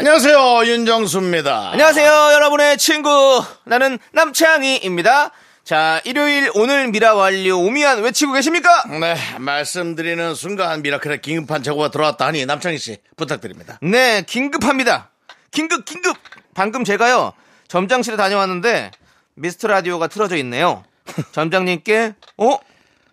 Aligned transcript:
안녕하세요 0.00 0.64
윤정수입니다. 0.64 1.72
안녕하세요, 1.72 2.10
여러분의 2.32 2.78
친구. 2.78 3.44
나는 3.64 3.98
남창희입니다. 4.12 5.30
자, 5.62 6.00
일요일 6.06 6.50
오늘 6.54 6.88
미라 6.88 7.14
완료 7.14 7.58
오미완 7.58 8.00
외치고 8.02 8.32
계십니까? 8.32 8.84
네 8.98 9.14
말씀드리는 9.38 10.34
순간 10.34 10.80
미라클의 10.80 11.20
긴급한 11.20 11.62
제보가 11.62 11.90
들어왔다 11.90 12.28
하니 12.28 12.46
남창희 12.46 12.78
씨 12.78 12.96
부탁드립니다. 13.18 13.78
네, 13.82 14.22
긴급합니다. 14.26 15.10
긴급, 15.50 15.84
긴급. 15.84 16.16
방금 16.54 16.82
제가요, 16.82 17.34
점장실에 17.68 18.16
다녀왔는데, 18.16 18.92
미스터 19.34 19.68
라디오가 19.68 20.06
틀어져 20.06 20.36
있네요. 20.38 20.82
점장님께, 21.32 22.14
어? 22.38 22.56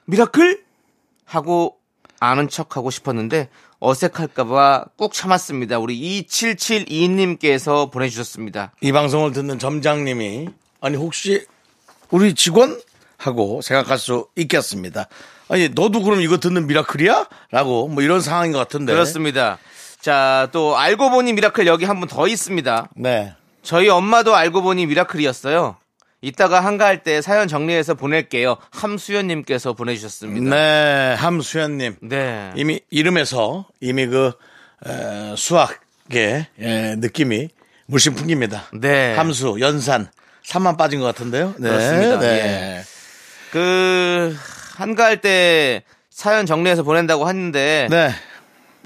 미라클? 0.05 0.63
하고 1.26 1.77
아는 2.20 2.49
척 2.49 2.76
하고 2.77 2.90
싶었는데, 2.91 3.49
어색할까봐 3.79 4.85
꾹 4.98 5.13
참았습니다. 5.13 5.77
우리 5.79 6.26
2772님께서 6.27 7.91
보내주셨습니다. 7.91 8.71
이 8.82 8.91
방송을 8.91 9.32
듣는 9.34 9.59
점장님이 9.59 10.49
아니 10.82 10.98
혹시 10.98 11.46
우리 12.09 12.34
직원 12.34 12.79
하고 13.18 13.62
생각할 13.62 13.98
수 13.99 14.27
있겠습니다. 14.35 15.07
아니 15.49 15.70
너도 15.70 16.01
그럼 16.01 16.21
이거 16.21 16.37
듣는 16.40 16.68
미라클이야? 16.68 17.27
라고 17.51 17.87
뭐 17.87 18.04
이런 18.04 18.21
상황인 18.21 18.52
것 18.52 18.57
같은데. 18.59 18.93
그렇습니다. 18.93 19.57
자, 20.02 20.49
또 20.52 20.77
알고 20.77 21.09
보니 21.09 21.34
미라클 21.34 21.68
여기 21.68 21.85
한 21.85 21.99
분 21.99 22.07
더 22.09 22.27
있습니다. 22.27 22.90
네. 22.96 23.34
저희 23.63 23.90
엄마도 23.90 24.35
알고 24.35 24.62
보니 24.62 24.85
미라클이었어요. 24.85 25.77
이따가 26.21 26.60
한가할 26.62 27.04
때 27.04 27.21
사연 27.21 27.48
정리해서 27.48 27.93
보낼게요. 27.93 28.57
함수연님께서 28.71 29.73
보내주셨습니다. 29.73 30.55
네 30.55 31.13
함수연님 31.13 31.98
네. 32.01 32.51
이미 32.55 32.79
이름에서 32.90 33.68
이미 33.82 34.07
그 34.07 34.32
에, 34.85 35.35
수학의 35.35 36.48
에, 36.59 36.96
느낌이 36.98 37.49
물씬 37.87 38.15
풍깁니다. 38.15 38.65
네. 38.74 39.15
함수 39.15 39.57
연산 39.59 40.09
산만 40.48 40.77
빠진 40.77 40.99
것 40.99 41.05
같은데요. 41.07 41.55
네. 41.57 41.70
그렇습니다. 41.70 42.20
네. 42.20 42.84
그, 43.52 44.35
한가할 44.76 45.21
때 45.21 45.84
사연 46.09 46.46
정리해서 46.46 46.84
보낸다고 46.84 47.27
했는데, 47.27 47.87
네. 47.90 48.09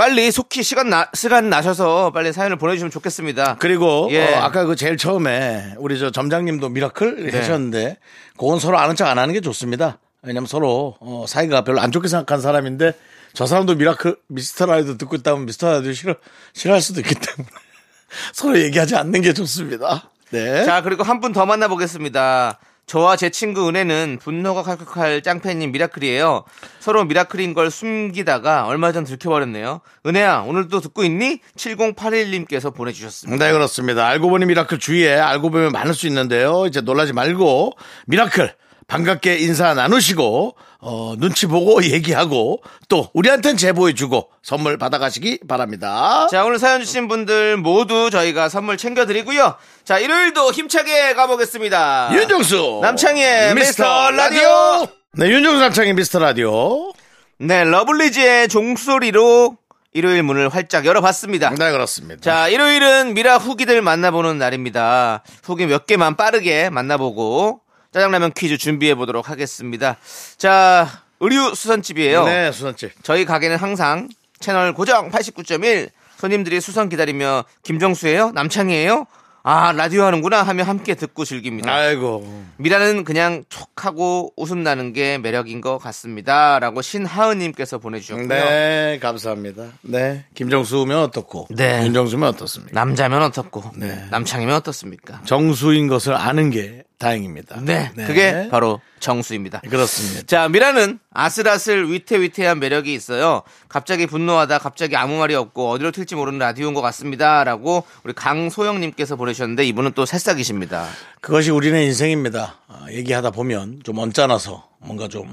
빨리 0.01 0.31
속히 0.31 0.63
시간 0.63 0.89
나, 0.89 1.07
시간 1.13 1.51
나셔서 1.51 2.09
빨리 2.11 2.33
사연을 2.33 2.57
보내주시면 2.57 2.89
좋겠습니다. 2.89 3.57
그리고 3.59 4.07
예. 4.09 4.33
어, 4.33 4.39
아까 4.39 4.65
그 4.65 4.75
제일 4.75 4.97
처음에 4.97 5.75
우리 5.77 5.99
저 5.99 6.09
점장님도 6.09 6.69
미라클 6.69 7.27
네. 7.29 7.37
하셨는데 7.37 7.99
그건 8.35 8.57
서로 8.57 8.79
아는 8.79 8.95
척 8.95 9.07
안 9.07 9.19
하는 9.19 9.31
게 9.31 9.41
좋습니다. 9.41 9.99
왜냐면 10.23 10.47
서로 10.47 10.95
어, 11.01 11.25
사이가 11.27 11.63
별로 11.63 11.81
안 11.81 11.91
좋게 11.91 12.07
생각한 12.07 12.41
사람인데 12.41 12.93
저 13.33 13.45
사람도 13.45 13.75
미라클 13.75 14.17
미스터 14.25 14.65
라디오 14.65 14.97
듣고 14.97 15.17
있다면 15.17 15.45
미스터 15.45 15.71
라디오 15.71 15.93
싫어 15.93 16.15
싫어할 16.53 16.81
수도 16.81 16.99
있기 17.01 17.13
때문에 17.13 17.47
서로 18.33 18.59
얘기하지 18.59 18.95
않는 18.95 19.21
게 19.21 19.33
좋습니다. 19.33 20.09
네. 20.31 20.65
자, 20.65 20.81
그리고 20.81 21.03
한 21.03 21.19
분 21.21 21.31
더 21.31 21.45
만나보겠습니다. 21.45 22.57
저와 22.91 23.15
제 23.15 23.29
친구 23.29 23.69
은혜는 23.69 24.19
분노가 24.21 24.63
칼칼칼 24.63 25.21
짱팬님 25.21 25.71
미라클이에요. 25.71 26.43
서로 26.81 27.05
미라클인 27.05 27.53
걸 27.53 27.71
숨기다가 27.71 28.65
얼마 28.65 28.91
전 28.91 29.05
들켜버렸네요. 29.05 29.79
은혜야, 30.05 30.39
오늘도 30.39 30.81
듣고 30.81 31.05
있니? 31.05 31.39
7081님께서 31.55 32.75
보내주셨습니다. 32.75 33.45
네, 33.45 33.53
그렇습니다. 33.53 34.07
알고 34.07 34.29
보니 34.29 34.45
미라클 34.45 34.77
주위에 34.77 35.17
알고 35.17 35.51
보면 35.51 35.71
많을 35.71 35.93
수 35.93 36.05
있는데요. 36.05 36.65
이제 36.67 36.81
놀라지 36.81 37.13
말고 37.13 37.71
미라클 38.07 38.55
반갑게 38.87 39.37
인사 39.37 39.73
나누시고 39.73 40.57
어, 40.81 41.13
눈치 41.17 41.45
보고 41.45 41.81
얘기하고 41.85 42.61
또 42.89 43.09
우리한텐 43.13 43.57
제보해주고 43.57 44.29
선물 44.41 44.77
받아가시기 44.77 45.41
바랍니다. 45.47 46.27
자, 46.29 46.43
오늘 46.43 46.59
사연 46.59 46.81
주신 46.81 47.07
분들 47.07 47.57
모두 47.57 48.09
저희가 48.09 48.49
선물 48.49 48.77
챙겨드리고요. 48.77 49.55
자, 49.85 49.99
일요일도 49.99 50.51
힘차게 50.51 51.13
가보겠습니다. 51.13 52.09
윤정수 52.13 52.79
남창희의 52.81 53.55
미스터 53.55 54.11
라디오. 54.11 54.87
네, 55.13 55.29
윤정수 55.29 55.59
남창희 55.59 55.93
미스터 55.93 56.19
라디오. 56.19 56.91
네, 57.37 57.63
러블리즈의 57.63 58.47
종소리로 58.49 59.57
일요일 59.93 60.23
문을 60.23 60.49
활짝 60.49 60.85
열어봤습니다. 60.85 61.49
네, 61.49 61.71
그렇습니다. 61.71 62.21
자, 62.21 62.47
일요일은 62.47 63.13
미라 63.13 63.37
후기들 63.37 63.81
만나보는 63.81 64.37
날입니다. 64.37 65.21
후기 65.43 65.65
몇 65.65 65.85
개만 65.85 66.15
빠르게 66.15 66.69
만나보고 66.69 67.59
짜장라면 67.91 68.31
퀴즈 68.33 68.57
준비해 68.57 68.95
보도록 68.95 69.29
하겠습니다. 69.29 69.97
자, 70.37 71.03
의류 71.19 71.53
수선집이에요. 71.53 72.23
네, 72.25 72.51
수선집. 72.51 73.03
저희 73.03 73.25
가게는 73.25 73.57
항상 73.57 74.07
채널 74.39 74.73
고정 74.73 75.11
89.1 75.11 75.89
손님들이 76.17 76.61
수선 76.61 76.87
기다리며 76.87 77.43
김정수예요? 77.63 78.31
남창이에요? 78.31 79.05
아, 79.43 79.71
라디오 79.71 80.03
하는구나 80.03 80.43
하며 80.43 80.63
함께 80.63 80.93
듣고 80.93 81.25
즐깁니다. 81.25 81.73
아이고. 81.73 82.43
미라는 82.57 83.03
그냥 83.03 83.43
촉하고 83.49 84.33
웃음 84.37 84.61
나는 84.61 84.93
게 84.93 85.17
매력인 85.17 85.61
것 85.61 85.79
같습니다. 85.79 86.59
라고 86.59 86.83
신하은님께서 86.83 87.79
보내주셨고요. 87.79 88.27
네, 88.27 88.99
감사합니다. 89.01 89.65
네, 89.81 90.25
김정수면 90.35 90.99
어떻고, 90.99 91.47
네. 91.49 91.83
윤정수면 91.85 92.29
어떻습니까? 92.29 92.79
남자면 92.79 93.23
어떻고, 93.23 93.63
네. 93.75 94.05
남창이면 94.11 94.55
어떻습니까? 94.57 95.21
정수인 95.25 95.87
것을 95.87 96.13
아는 96.13 96.51
게 96.51 96.83
다행입니다. 97.01 97.59
네, 97.61 97.91
그게 97.95 98.47
바로 98.51 98.79
정수입니다. 98.99 99.61
그렇습니다. 99.67 100.21
자, 100.27 100.47
미라는 100.47 100.99
아슬아슬 101.11 101.91
위태위태한 101.91 102.59
매력이 102.59 102.93
있어요. 102.93 103.41
갑자기 103.67 104.05
분노하다 104.05 104.59
갑자기 104.59 104.95
아무 104.95 105.17
말이 105.17 105.33
없고 105.33 105.71
어디로 105.71 105.91
튈지 105.91 106.13
모르는 106.13 106.37
라디오인 106.37 106.75
것 106.75 106.81
같습니다. 106.81 107.43
라고 107.43 107.83
우리 108.03 108.13
강소영님께서 108.13 109.15
보내주셨는데 109.15 109.65
이분은 109.65 109.93
또 109.93 110.05
새싹이십니다. 110.05 110.87
그것이 111.21 111.49
우리의 111.49 111.85
인생입니다. 111.85 112.59
아, 112.67 112.85
얘기하다 112.91 113.31
보면 113.31 113.81
좀 113.83 113.97
언짢아서 113.97 114.69
뭔가 114.77 115.07
좀 115.07 115.27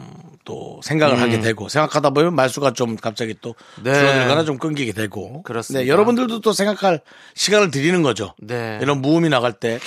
또 0.48 0.80
생각을 0.82 1.20
하게 1.20 1.40
되고 1.40 1.68
생각하다 1.68 2.08
보면 2.08 2.34
말수가 2.34 2.72
좀 2.72 2.96
갑자기 2.96 3.34
또 3.42 3.54
음. 3.76 3.82
네. 3.82 3.92
줄어들거나 3.92 4.44
좀 4.44 4.56
끊기게 4.56 4.92
되고 4.92 5.42
그렇습니다. 5.42 5.82
네, 5.84 5.88
여러분들도 5.88 6.40
또 6.40 6.54
생각할 6.54 7.02
시간을 7.34 7.70
드리는 7.70 8.02
거죠. 8.02 8.34
네. 8.40 8.78
이런 8.80 9.02
무음이 9.02 9.28
나갈 9.28 9.52
때 9.52 9.78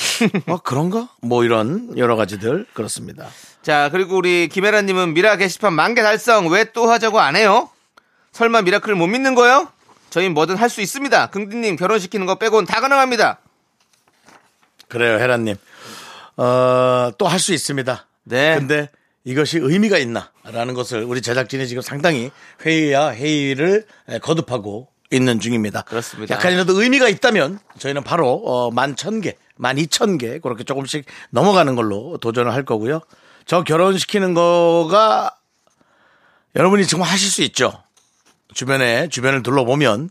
어, 0.45 0.59
그런가? 0.59 1.09
뭐 1.23 1.43
이런 1.43 1.97
여러 1.97 2.15
가지들 2.15 2.67
그렇습니다. 2.73 3.25
자, 3.63 3.89
그리고 3.91 4.17
우리 4.17 4.47
김혜라님은 4.49 5.15
미라 5.15 5.35
게시판 5.37 5.73
만개 5.73 6.03
달성 6.03 6.47
왜 6.49 6.65
또 6.73 6.87
하자고 6.91 7.19
안 7.19 7.35
해요? 7.35 7.67
설마 8.31 8.61
미라클 8.61 8.93
못 8.93 9.07
믿는 9.07 9.33
거요? 9.33 9.67
저희 10.11 10.29
뭐든 10.29 10.57
할 10.57 10.69
수 10.69 10.81
있습니다. 10.81 11.31
긍디님 11.31 11.75
결혼시키는 11.75 12.27
거 12.27 12.35
빼곤 12.35 12.65
다 12.65 12.81
가능합니다. 12.81 13.39
그래요, 14.89 15.17
혜라님. 15.17 15.55
어, 16.37 17.09
또 17.17 17.27
할 17.27 17.39
수 17.39 17.51
있습니다. 17.51 18.05
네. 18.25 18.55
근데 18.59 18.89
이것이 19.23 19.59
의미가 19.59 19.97
있나 19.99 20.31
라는 20.51 20.73
것을 20.73 21.03
우리 21.03 21.21
제작진이 21.21 21.67
지금 21.67 21.81
상당히 21.81 22.31
회의야 22.65 23.11
회의를 23.13 23.85
에, 24.09 24.19
거듭하고 24.19 24.87
있는 25.11 25.39
중입니다. 25.39 25.81
그렇습니다. 25.83 26.35
약간이라도 26.35 26.81
의미가 26.81 27.09
있다면 27.09 27.59
저희는 27.79 28.03
바로 28.03 28.31
어, 28.45 28.71
만 28.71 28.95
천 28.95 29.21
개, 29.21 29.35
만 29.57 29.77
이천 29.77 30.17
개 30.17 30.39
그렇게 30.39 30.63
조금씩 30.63 31.05
넘어가는 31.31 31.75
걸로 31.75 32.17
도전을 32.17 32.53
할 32.53 32.63
거고요. 32.65 33.01
저 33.45 33.63
결혼시키는 33.63 34.33
거가 34.33 35.35
여러분이 36.55 36.85
정말 36.87 37.09
하실 37.09 37.29
수 37.29 37.41
있죠. 37.43 37.83
주변에 38.53 39.07
주변을 39.09 39.43
둘러보면 39.43 40.09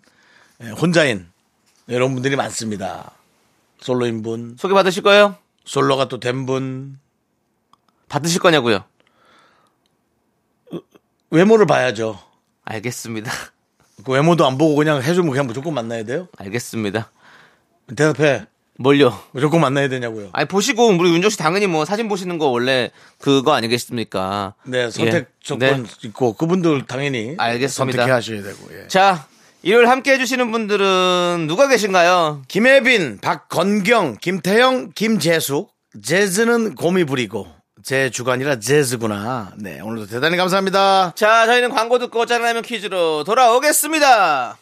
에, 0.62 0.70
혼자인 0.70 1.28
여러분들이 1.88 2.36
많습니다. 2.36 3.12
솔로인 3.80 4.22
분, 4.22 4.56
소개 4.58 4.74
받으실 4.74 5.02
거예요? 5.02 5.36
솔로가 5.64 6.08
또 6.08 6.20
된 6.20 6.44
분, 6.46 6.98
받으실 8.08 8.40
거냐고요? 8.40 8.84
외모를 11.30 11.66
봐야죠. 11.66 12.18
알겠습니다. 12.64 13.30
그 14.04 14.12
외모도 14.12 14.46
안 14.46 14.58
보고 14.58 14.74
그냥 14.74 15.02
해주면 15.02 15.30
그냥 15.30 15.46
무조건 15.46 15.74
만나야 15.74 16.04
돼요? 16.04 16.28
알겠습니다. 16.38 17.10
대답해. 17.94 18.46
뭘요? 18.78 19.20
무조건 19.32 19.60
만나야 19.60 19.88
되냐고요. 19.88 20.30
아니 20.32 20.48
보시고 20.48 20.86
우리 20.86 21.12
윤정 21.12 21.28
씨 21.30 21.36
당연히 21.36 21.66
뭐 21.66 21.84
사진 21.84 22.08
보시는 22.08 22.38
거 22.38 22.46
원래 22.46 22.90
그거 23.18 23.52
아니겠습니까? 23.52 24.54
네, 24.64 24.90
선택 24.90 25.14
예. 25.14 25.26
조건 25.40 25.82
네. 25.84 25.90
있고 26.04 26.32
그분들 26.32 26.86
당연히 26.86 27.34
알겠습니다. 27.36 27.98
선택해 27.98 28.10
하셔야 28.10 28.42
되고. 28.42 28.56
예. 28.72 28.88
자, 28.88 29.26
일요일 29.62 29.86
함께 29.86 30.14
해주시는 30.14 30.50
분들은 30.50 31.44
누가 31.46 31.68
계신가요? 31.68 32.42
김혜빈, 32.48 33.18
박건경, 33.20 34.16
김태영, 34.22 34.92
김재숙, 34.94 35.70
재즈는 36.02 36.74
곰이 36.74 37.04
부리고 37.04 37.48
제 37.82 38.10
주관이라 38.10 38.58
재즈구나. 38.60 39.52
네, 39.56 39.80
오늘도 39.80 40.06
대단히 40.06 40.36
감사합니다. 40.36 41.12
자, 41.16 41.46
저희는 41.46 41.70
광고 41.70 41.98
듣고 41.98 42.26
짜장라면 42.26 42.62
퀴즈로 42.62 43.24
돌아오겠습니다. 43.24 44.56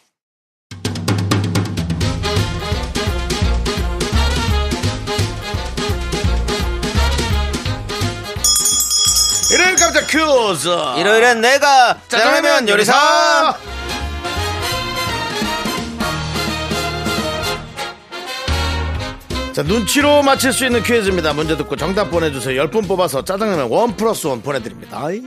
일요일 9.50 9.76
깜짝 9.76 10.06
퀴즈. 10.06 10.68
일요일엔 10.98 11.40
내가 11.40 11.98
짜장라면 12.08 12.68
요리사! 12.68 13.56
자, 19.58 19.64
눈치로 19.64 20.22
맞힐 20.22 20.52
수 20.52 20.64
있는 20.64 20.84
퀴즈입니다. 20.84 21.32
문제 21.32 21.56
듣고 21.56 21.74
정답 21.74 22.12
보내주세요. 22.12 22.62
10분 22.70 22.86
뽑아서 22.86 23.24
짜장라면 23.24 23.68
원 23.68 23.96
플러스 23.96 24.28
원 24.28 24.40
보내드립니다. 24.40 25.00
아이. 25.04 25.20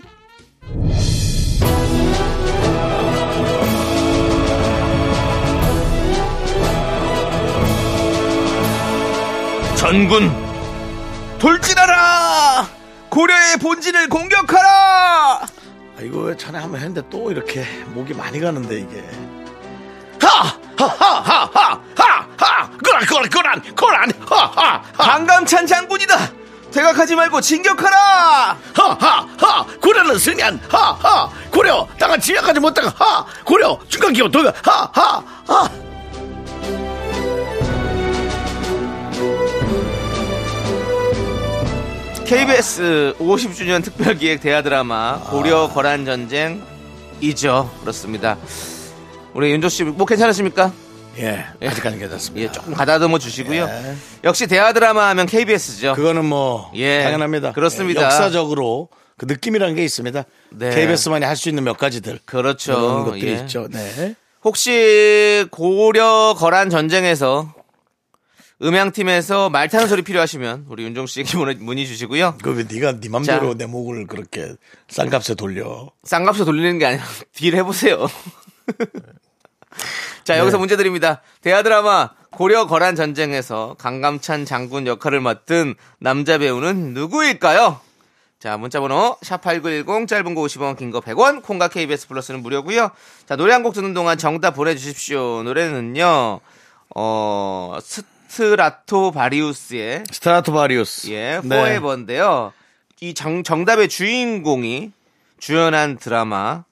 전군 9.75 10.31
돌진하라! 11.37 12.69
고려의 13.09 13.57
본진을 13.57 14.07
공격하라! 14.07 15.41
아이고, 15.99 16.19
왜 16.21 16.37
전에 16.37 16.57
한번 16.57 16.79
했는데 16.79 17.01
또 17.09 17.33
이렇게 17.33 17.65
목이 17.87 18.13
많이 18.13 18.39
가는데, 18.39 18.79
이게. 18.79 19.03
하! 20.21 20.57
하! 20.77 20.87
하! 20.87 21.19
하! 21.19 21.45
하! 21.53 21.81
하! 21.97 22.30
하! 22.41 22.67
고란, 22.83 23.05
고란, 23.05 23.29
고란, 23.29 23.75
고란! 23.75 24.11
하! 24.27 24.35
하! 24.35 24.81
하! 24.97 25.17
강감찬 25.17 25.67
장군이다! 25.67 26.17
퇴각하지 26.71 27.15
말고 27.15 27.41
진격하라! 27.41 28.57
하하 28.73 29.27
하 29.37 29.65
고려는 29.81 30.17
승리한 30.17 30.57
하 30.69 30.93
하 30.93 31.29
고려 31.51 31.85
땅을 31.99 32.17
지역하지 32.21 32.61
못하가 32.61 32.93
하 32.97 33.25
고려 33.43 33.77
중간기업 33.89 34.31
도가 34.31 34.53
하 34.63 34.89
하 34.93 35.23
하 35.47 35.69
KBS 42.25 43.15
50주년 43.19 43.83
특별기획 43.83 44.39
대하드라마 44.41 45.19
고려 45.29 45.67
거란 45.67 46.05
전쟁이죠. 46.05 47.69
그렇습니다. 47.81 48.37
우리 49.33 49.51
윤조 49.51 49.69
씨 49.69 49.83
뭐 49.83 50.05
괜찮으십니까? 50.05 50.71
예 51.17 51.45
아직까지 51.61 51.97
괜찮습니다 51.97 52.47
예, 52.47 52.51
조금 52.51 52.73
가다듬어 52.73 53.19
주시고요. 53.19 53.63
예. 53.63 53.95
역시 54.23 54.47
대하 54.47 54.71
드라마 54.73 55.09
하면 55.09 55.25
KBS죠. 55.25 55.93
그거는 55.95 56.25
뭐 56.25 56.71
예, 56.75 57.03
당연합니다 57.03 57.51
그렇습니다. 57.51 58.01
예, 58.01 58.05
역사적으로 58.05 58.89
그 59.17 59.25
느낌이라는 59.25 59.75
게 59.75 59.83
있습니다 59.83 60.23
네. 60.51 60.69
KBS만이 60.69 61.25
할 61.25 61.35
수 61.35 61.49
있는 61.49 61.63
몇 61.63 61.77
가지들 61.77 62.19
그렇죠. 62.25 62.73
그런 62.73 63.05
것들이 63.05 63.27
예. 63.31 63.35
있죠 63.41 63.67
네 63.69 64.15
혹시 64.43 65.45
고려 65.51 66.33
거란 66.37 66.69
전쟁에서 66.69 67.53
음향팀에서 68.63 69.49
말 69.49 69.67
타는 69.69 69.87
소리 69.87 70.03
필요하시면 70.03 70.65
우리 70.69 70.83
윤종 70.83 71.07
씨에게 71.07 71.35
문의, 71.59 71.85
주시고요. 71.87 72.37
그왜 72.43 72.65
네가 72.71 72.99
네 72.99 73.09
맘대로 73.09 73.51
자. 73.53 73.57
내 73.57 73.65
목을 73.65 74.05
그렇게 74.07 74.53
싼값에 74.87 75.33
돌려 75.33 75.89
쌍값으로 76.03 76.45
돌리는 76.45 76.77
게 76.77 76.85
아니라 76.85 77.03
딜 77.33 77.55
해보세요. 77.55 78.07
자 80.23 80.37
여기서 80.37 80.57
문제 80.57 80.77
드립니다. 80.77 81.21
대하 81.41 81.63
드라마 81.63 82.09
고려 82.29 82.67
거란 82.67 82.95
전쟁에서 82.95 83.75
강감찬 83.79 84.45
장군 84.45 84.87
역할을 84.87 85.19
맡은 85.19 85.75
남자 85.99 86.37
배우는 86.37 86.93
누구일까요? 86.93 87.79
자 88.39 88.57
문자번호 88.57 89.17
샵8910 89.21 90.07
짧은 90.07 90.33
거 90.35 90.41
50원 90.41 90.77
긴 90.77 90.91
거 90.91 90.99
100원 91.01 91.43
콩과 91.43 91.67
KBS 91.67 92.07
플러스는 92.07 92.41
무료고요. 92.41 92.89
자 93.27 93.35
노래 93.35 93.53
한 93.53 93.61
곡 93.63 93.73
듣는 93.73 93.93
동안 93.93 94.17
정답 94.17 94.51
보내주십시오. 94.51 95.43
노래는요 95.43 96.39
어 96.95 97.77
스트라토 97.81 99.11
바리우스의 99.11 100.03
스트라토 100.11 100.53
바리우스 100.53 101.09
예, 101.11 101.39
네. 101.43 101.49
Forever인데요. 101.61 102.53
이 103.01 103.13
정, 103.13 103.43
정답의 103.43 103.89
주인공이 103.89 104.91
주연한 105.39 105.97
드라마 105.97 106.63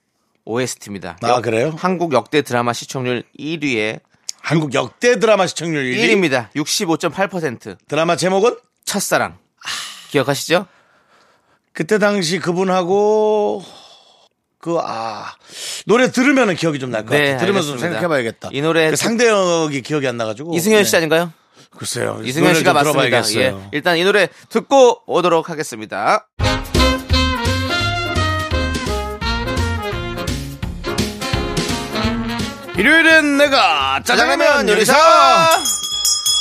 OST입니다. 0.49 1.17
아, 1.21 1.41
그래요? 1.41 1.73
한국 1.77 2.11
역대 2.13 2.41
드라마 2.41 2.73
시청률 2.73 3.23
1위에 3.39 3.99
한국 4.41 4.73
역대 4.73 5.19
드라마 5.19 5.45
시청률 5.45 5.83
1위 5.83 6.09
1위입니다. 6.09 6.49
65.8%. 6.55 7.77
드라마 7.87 8.15
제목은 8.15 8.57
첫사랑. 8.83 9.37
기억하시죠? 10.09 10.65
그때 11.71 11.99
당시 11.99 12.39
그분하고 12.39 13.63
그 14.57 14.77
아 14.83 15.35
노래 15.85 16.11
들으면은 16.11 16.55
기억이 16.55 16.79
좀 16.79 16.89
날것 16.91 17.11
네, 17.11 17.27
같아. 17.31 17.37
들으면서 17.41 17.67
좀 17.67 17.73
알겠습니다. 17.75 17.99
생각해 17.99 18.07
봐야겠다. 18.09 18.49
이 18.51 18.61
노래 18.61 18.89
그 18.89 18.95
상대역이 18.95 19.81
기억이 19.83 20.07
안 20.07 20.17
나가지고 20.17 20.55
이승현 20.55 20.83
씨 20.83 20.91
네. 20.91 20.97
아닌가요? 20.97 21.31
글쎄요. 21.77 22.19
이승현 22.23 22.55
씨가 22.55 22.83
좀 22.83 22.93
맞습니다. 22.97 23.39
예. 23.41 23.55
일단 23.71 23.97
이 23.97 24.03
노래 24.03 24.27
듣고 24.49 25.03
오도록 25.05 25.49
하겠습니다. 25.49 26.27
일요일엔 32.79 33.35
내가 33.35 33.99
짜장라면 34.05 34.69
요리사. 34.69 34.93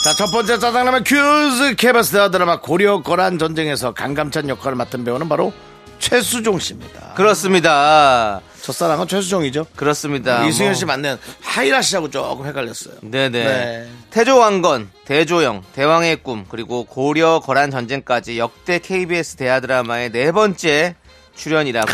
자, 0.05 0.15
첫 0.17 0.31
번째 0.31 0.61
짜장라면 0.61 1.03
큐즈 1.03 1.75
케바스 1.75 2.13
대화 2.13 2.31
드라마 2.31 2.61
고려 2.61 3.03
거란 3.03 3.41
전쟁에서 3.41 3.93
강감찬 3.93 4.49
역할을 4.49 4.77
맡은 4.77 5.03
배우는 5.03 5.29
바로 5.29 5.53
최수종 5.99 6.61
씨입니다. 6.61 7.15
그렇습니다. 7.17 8.41
첫사랑은 8.63 9.09
최수종이죠. 9.09 9.67
그렇습니다. 9.75 10.45
이승현 10.47 10.71
뭐. 10.71 10.75
씨 10.75 10.85
맞는 10.85 11.19
하이라 11.41 11.83
씨하고 11.83 12.09
조금 12.09 12.47
헷갈렸어요. 12.47 12.95
네네. 13.01 13.31
네. 13.31 13.89
태조왕건, 14.11 14.91
대조영, 15.07 15.65
대왕의 15.75 16.23
꿈, 16.23 16.45
그리고 16.49 16.85
고려 16.85 17.41
거란 17.41 17.73
전쟁까지 17.73 18.39
역대 18.39 18.79
KBS 18.79 19.35
대하 19.35 19.59
드라마의 19.59 20.13
네 20.13 20.31
번째 20.31 20.95
출연이라고 21.39 21.91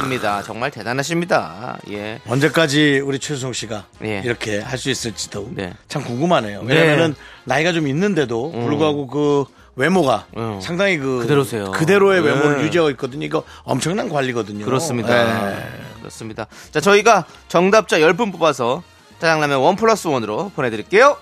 합니다. 0.00 0.42
정말 0.44 0.70
대단하십니다. 0.70 1.78
예. 1.90 2.20
언제까지 2.26 3.00
우리 3.04 3.18
최수종 3.18 3.52
씨가 3.52 3.86
예. 4.04 4.20
이렇게 4.24 4.58
할 4.60 4.78
수 4.78 4.90
있을지도 4.90 5.48
네. 5.54 5.72
참 5.88 6.04
궁금하네요. 6.04 6.62
네. 6.62 6.74
왜냐면은 6.74 7.14
나이가 7.44 7.72
좀 7.72 7.88
있는데도 7.88 8.52
불구하고 8.52 9.06
그 9.08 9.44
외모가 9.74 10.26
음. 10.36 10.60
상당히 10.60 10.98
그 10.98 11.18
그대로세요. 11.22 11.70
그대로의 11.72 12.22
네. 12.22 12.28
외모를 12.28 12.62
유지하고 12.64 12.90
있거든요. 12.90 13.24
이거 13.24 13.42
엄청난 13.64 14.08
관리거든요. 14.08 14.64
그렇습니다. 14.64 15.48
네. 15.50 15.56
그렇습니다. 16.00 16.46
자, 16.72 16.80
저희가 16.80 17.24
정답자 17.48 17.98
10분 17.98 18.30
뽑아서 18.32 18.82
짜장라면 19.20 19.58
원 19.58 19.74
플러스 19.76 20.06
원으로 20.08 20.50
보내드릴게요. 20.54 21.16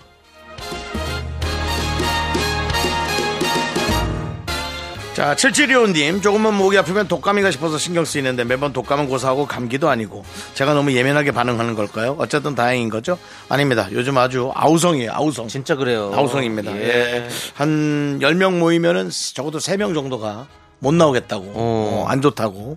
자, 5.17 5.35
7725님, 5.35 6.23
조금만 6.23 6.53
목이 6.53 6.77
아프면 6.77 7.09
독감인가 7.09 7.51
싶어서 7.51 7.79
신경 7.79 8.05
쓰이는데 8.05 8.45
매번 8.45 8.75
독감은 8.75 9.09
고사하고 9.09 9.47
감기도 9.47 9.89
아니고 9.89 10.27
제가 10.53 10.75
너무 10.75 10.93
예민하게 10.93 11.31
반응하는 11.31 11.75
걸까요? 11.75 12.17
어쨌든 12.19 12.55
다행인 12.55 12.91
거죠? 12.91 13.17
아닙니다. 13.49 13.89
요즘 13.93 14.19
아주 14.19 14.53
아우성이에요, 14.55 15.13
아우성. 15.15 15.49
진짜 15.49 15.75
그래요. 15.75 16.13
아우성입니다. 16.15 16.77
예. 16.77 16.83
예. 16.87 17.29
한 17.55 18.19
10명 18.21 18.59
모이면은 18.59 19.09
적어도 19.35 19.57
3명 19.57 19.95
정도가 19.95 20.49
못 20.81 20.93
나오겠다고. 20.93 21.45
어. 21.45 21.53
어, 21.55 22.05
안 22.09 22.21
좋다고. 22.21 22.77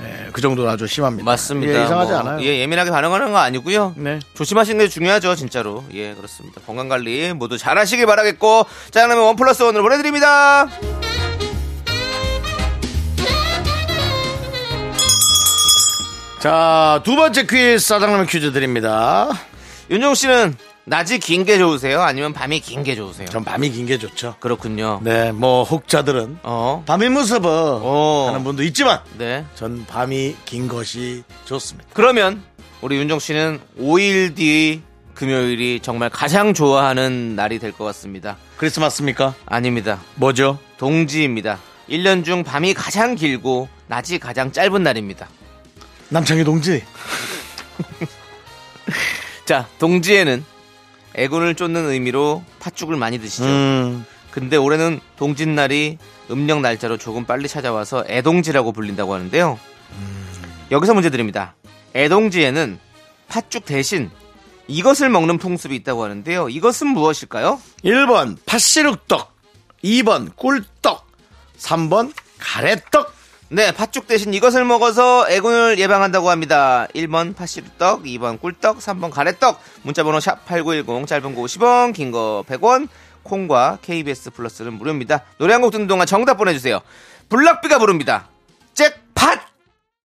예, 0.00 0.28
그 0.32 0.40
정도로 0.40 0.70
아주 0.70 0.86
심합니다. 0.86 1.24
맞습니다. 1.24 1.76
예, 1.76 1.84
이상하지 1.86 2.12
뭐, 2.12 2.20
않아요. 2.20 2.42
예, 2.44 2.60
예민하게 2.60 2.92
반응하는 2.92 3.32
거 3.32 3.38
아니고요. 3.38 3.94
네. 3.96 4.20
조심하시는 4.34 4.78
게 4.78 4.88
중요하죠, 4.88 5.34
진짜로. 5.34 5.82
예, 5.92 6.14
그렇습니다. 6.14 6.60
건강 6.64 6.88
관리 6.88 7.32
모두 7.32 7.58
잘 7.58 7.78
하시길 7.78 8.06
바라겠고, 8.06 8.64
짜장라면 8.92 9.24
원 9.24 9.34
플러스 9.34 9.64
원으로 9.64 9.82
보내드립니다. 9.82 10.68
자, 16.44 17.00
두 17.06 17.16
번째 17.16 17.46
퀴즈, 17.46 17.78
짜장라면 17.86 18.26
퀴즈 18.26 18.52
드립니다. 18.52 19.30
윤종 19.90 20.14
씨는 20.14 20.54
낮이 20.84 21.18
긴 21.18 21.46
게 21.46 21.56
좋으세요? 21.56 22.02
아니면 22.02 22.34
밤이 22.34 22.60
긴 22.60 22.84
게 22.84 22.94
좋으세요? 22.94 23.26
전 23.28 23.42
밤이 23.44 23.70
긴 23.70 23.86
게 23.86 23.96
좋죠. 23.96 24.34
그렇군요. 24.40 25.00
네, 25.02 25.32
뭐, 25.32 25.62
혹자들은 25.62 26.40
어, 26.42 26.82
밤의 26.86 27.08
모습을 27.08 27.48
어. 27.48 28.26
하는 28.28 28.44
분도 28.44 28.62
있지만 28.62 29.00
네. 29.16 29.46
전 29.54 29.86
밤이 29.86 30.36
긴 30.44 30.68
것이 30.68 31.22
좋습니다. 31.46 31.88
그러면 31.94 32.42
우리 32.82 32.96
윤종 32.98 33.20
씨는 33.20 33.60
5일 33.80 34.34
뒤 34.36 34.82
금요일이 35.14 35.80
정말 35.80 36.10
가장 36.10 36.52
좋아하는 36.52 37.36
날이 37.36 37.58
될 37.58 37.72
것 37.72 37.84
같습니다. 37.84 38.36
크리스마스입니까? 38.58 39.32
아닙니다. 39.46 39.98
뭐죠? 40.16 40.58
동지입니다. 40.76 41.58
1년 41.88 42.22
중 42.22 42.44
밤이 42.44 42.74
가장 42.74 43.14
길고 43.14 43.66
낮이 43.86 44.18
가장 44.18 44.52
짧은 44.52 44.82
날입니다. 44.82 45.26
남창희 46.08 46.44
동지. 46.44 46.84
자, 49.44 49.68
동지에는 49.78 50.44
애군을 51.14 51.54
쫓는 51.54 51.86
의미로 51.86 52.42
팥죽을 52.60 52.96
많이 52.96 53.18
드시죠. 53.18 53.44
음. 53.44 54.04
근데 54.30 54.56
올해는 54.56 55.00
동짓날이 55.16 55.98
음력 56.30 56.60
날짜로 56.60 56.96
조금 56.96 57.24
빨리 57.24 57.46
찾아와서 57.48 58.04
애동지라고 58.08 58.72
불린다고 58.72 59.14
하는데요. 59.14 59.58
여기서 60.70 60.94
문제 60.94 61.10
드립니다. 61.10 61.54
애동지에는 61.94 62.78
팥죽 63.28 63.64
대신 63.64 64.10
이것을 64.66 65.08
먹는 65.10 65.38
풍습이 65.38 65.74
있다고 65.76 66.02
하는데요. 66.02 66.48
이것은 66.48 66.88
무엇일까요? 66.88 67.60
1번 67.84 68.36
팥시룩떡, 68.46 69.32
2번 69.84 70.34
꿀떡, 70.36 71.06
3번 71.58 72.12
가래떡. 72.38 73.13
네, 73.54 73.70
팥죽 73.70 74.08
대신 74.08 74.34
이것을 74.34 74.64
먹어서 74.64 75.30
애군을 75.30 75.78
예방한다고 75.78 76.28
합니다. 76.28 76.88
1번 76.92 77.36
팥시루떡, 77.36 78.02
2번 78.02 78.40
꿀떡, 78.40 78.78
3번 78.78 79.12
가래떡. 79.12 79.60
문자번호 79.82 80.18
샵 80.18 80.44
8910, 80.44 81.06
짧은 81.06 81.36
거 81.36 81.42
50원, 81.42 81.92
긴 81.94 82.10
거 82.10 82.44
100원, 82.48 82.88
콩과 83.22 83.78
KBS 83.82 84.30
플러스는 84.30 84.72
무료입니다. 84.72 85.22
노래 85.38 85.52
한 85.52 85.62
곡 85.62 85.70
듣는 85.70 85.86
동안 85.86 86.04
정답 86.08 86.34
보내주세요. 86.34 86.80
블락비가 87.28 87.78
부릅니다. 87.78 88.28
잭팟! 88.74 89.46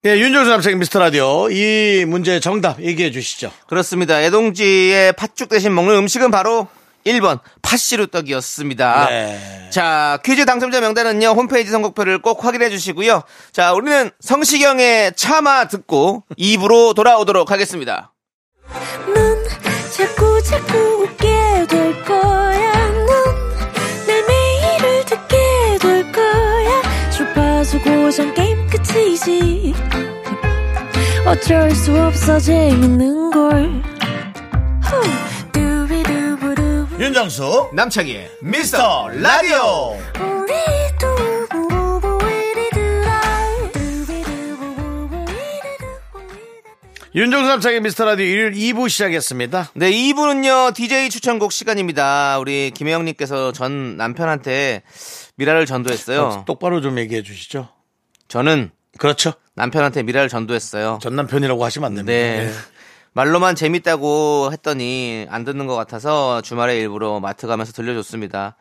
예, 0.06 0.18
윤정수 0.18 0.50
남창 0.50 0.76
미스터 0.80 0.98
라디오. 0.98 1.48
이 1.48 2.04
문제의 2.04 2.40
정답 2.40 2.80
얘기해 2.82 3.12
주시죠. 3.12 3.52
그렇습니다. 3.68 4.20
애동지의 4.22 5.12
팥죽 5.12 5.48
대신 5.50 5.72
먹는 5.72 5.94
음식은 5.94 6.32
바로 6.32 6.66
1번 7.06 7.40
팥시루 7.62 8.08
떡이었습니다. 8.08 9.06
네. 9.08 9.68
자, 9.70 10.18
퀴즈 10.24 10.44
당첨자 10.44 10.80
명단은요, 10.80 11.28
홈페이지 11.28 11.70
선곡표를 11.70 12.20
꼭 12.20 12.44
확인해 12.44 12.68
주시고요. 12.68 13.22
자, 13.52 13.72
우리는 13.72 14.10
성시경의 14.20 15.12
차마 15.16 15.68
듣고 15.68 16.24
2부로 16.38 16.94
돌아오도록 16.94 17.50
하겠습니다. 17.50 18.12
넌 19.14 19.44
자꾸 19.96 20.42
자꾸 20.42 20.76
웃게 21.02 21.66
될 21.68 22.04
거야. 22.04 22.88
넌내 22.90 24.22
매일을 24.28 25.04
듣게 25.06 25.78
될 25.80 26.12
거야. 26.12 27.10
주파수 27.10 27.80
고정 27.80 28.34
게임 28.34 28.68
끝이지. 28.68 29.74
어쩔 31.26 31.70
수 31.72 31.92
없어 32.00 32.38
재밌는 32.38 33.30
걸. 33.30 33.82
후. 34.82 35.25
윤정수 36.98 37.72
남창희의 37.74 38.30
미스터 38.40 39.08
라디오. 39.08 39.98
윤정수 47.14 47.48
남창의 47.48 47.80
미스터 47.82 48.06
라디오 48.06 48.24
일요일 48.24 48.52
2부 48.52 48.88
시작했습니다. 48.88 49.72
네, 49.74 49.90
2부는요, 49.90 50.74
DJ 50.74 51.10
추천곡 51.10 51.52
시간입니다. 51.52 52.38
우리 52.38 52.70
김혜영님께서 52.74 53.52
전 53.52 53.98
남편한테 53.98 54.82
미라를 55.36 55.66
전도했어요. 55.66 56.44
똑바로 56.46 56.80
좀 56.80 56.98
얘기해 56.98 57.22
주시죠. 57.22 57.68
저는 58.28 58.70
그렇죠. 58.96 59.34
남편한테 59.54 60.02
미라를 60.02 60.30
전도했어요. 60.30 60.98
전 61.02 61.14
남편이라고 61.14 61.62
하시면 61.62 61.86
안 61.86 61.94
됩니다. 61.94 62.12
네. 62.12 62.46
예. 62.46 62.75
말로만 63.16 63.54
재밌다고 63.54 64.50
했더니 64.52 65.26
안 65.30 65.42
듣는 65.42 65.66
것 65.66 65.74
같아서 65.74 66.42
주말에 66.42 66.78
일부러 66.78 67.18
마트 67.18 67.46
가면서 67.46 67.72
들려줬습니다. 67.72 68.56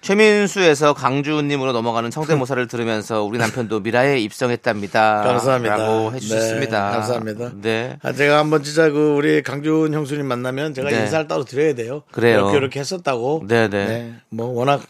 최민수에서 0.00 0.92
강주님으로 0.92 1.70
넘어가는 1.70 2.10
성대모사를 2.10 2.66
들으면서 2.66 3.22
우리 3.22 3.38
남편도 3.38 3.78
미라에 3.78 4.18
입성했답니다. 4.18 5.22
감사합니다. 5.22 5.76
라고 5.76 6.12
해주셨습니다. 6.14 6.86
네, 6.90 6.96
감사합니다. 6.96 7.52
네. 7.62 7.96
아, 8.02 8.12
제가 8.12 8.38
한번 8.38 8.64
진짜 8.64 8.90
그 8.90 9.14
우리 9.14 9.40
강준 9.40 9.94
형수님 9.94 10.26
만나면 10.26 10.74
제가 10.74 10.90
네. 10.90 11.02
인사를 11.02 11.28
따로 11.28 11.44
드려야 11.44 11.76
돼요. 11.76 12.02
그래요. 12.10 12.38
이렇게 12.38 12.56
이렇게 12.56 12.80
했었다고. 12.80 13.44
네, 13.46 13.68
네. 13.68 14.14
뭐 14.30 14.48
워낙 14.48 14.82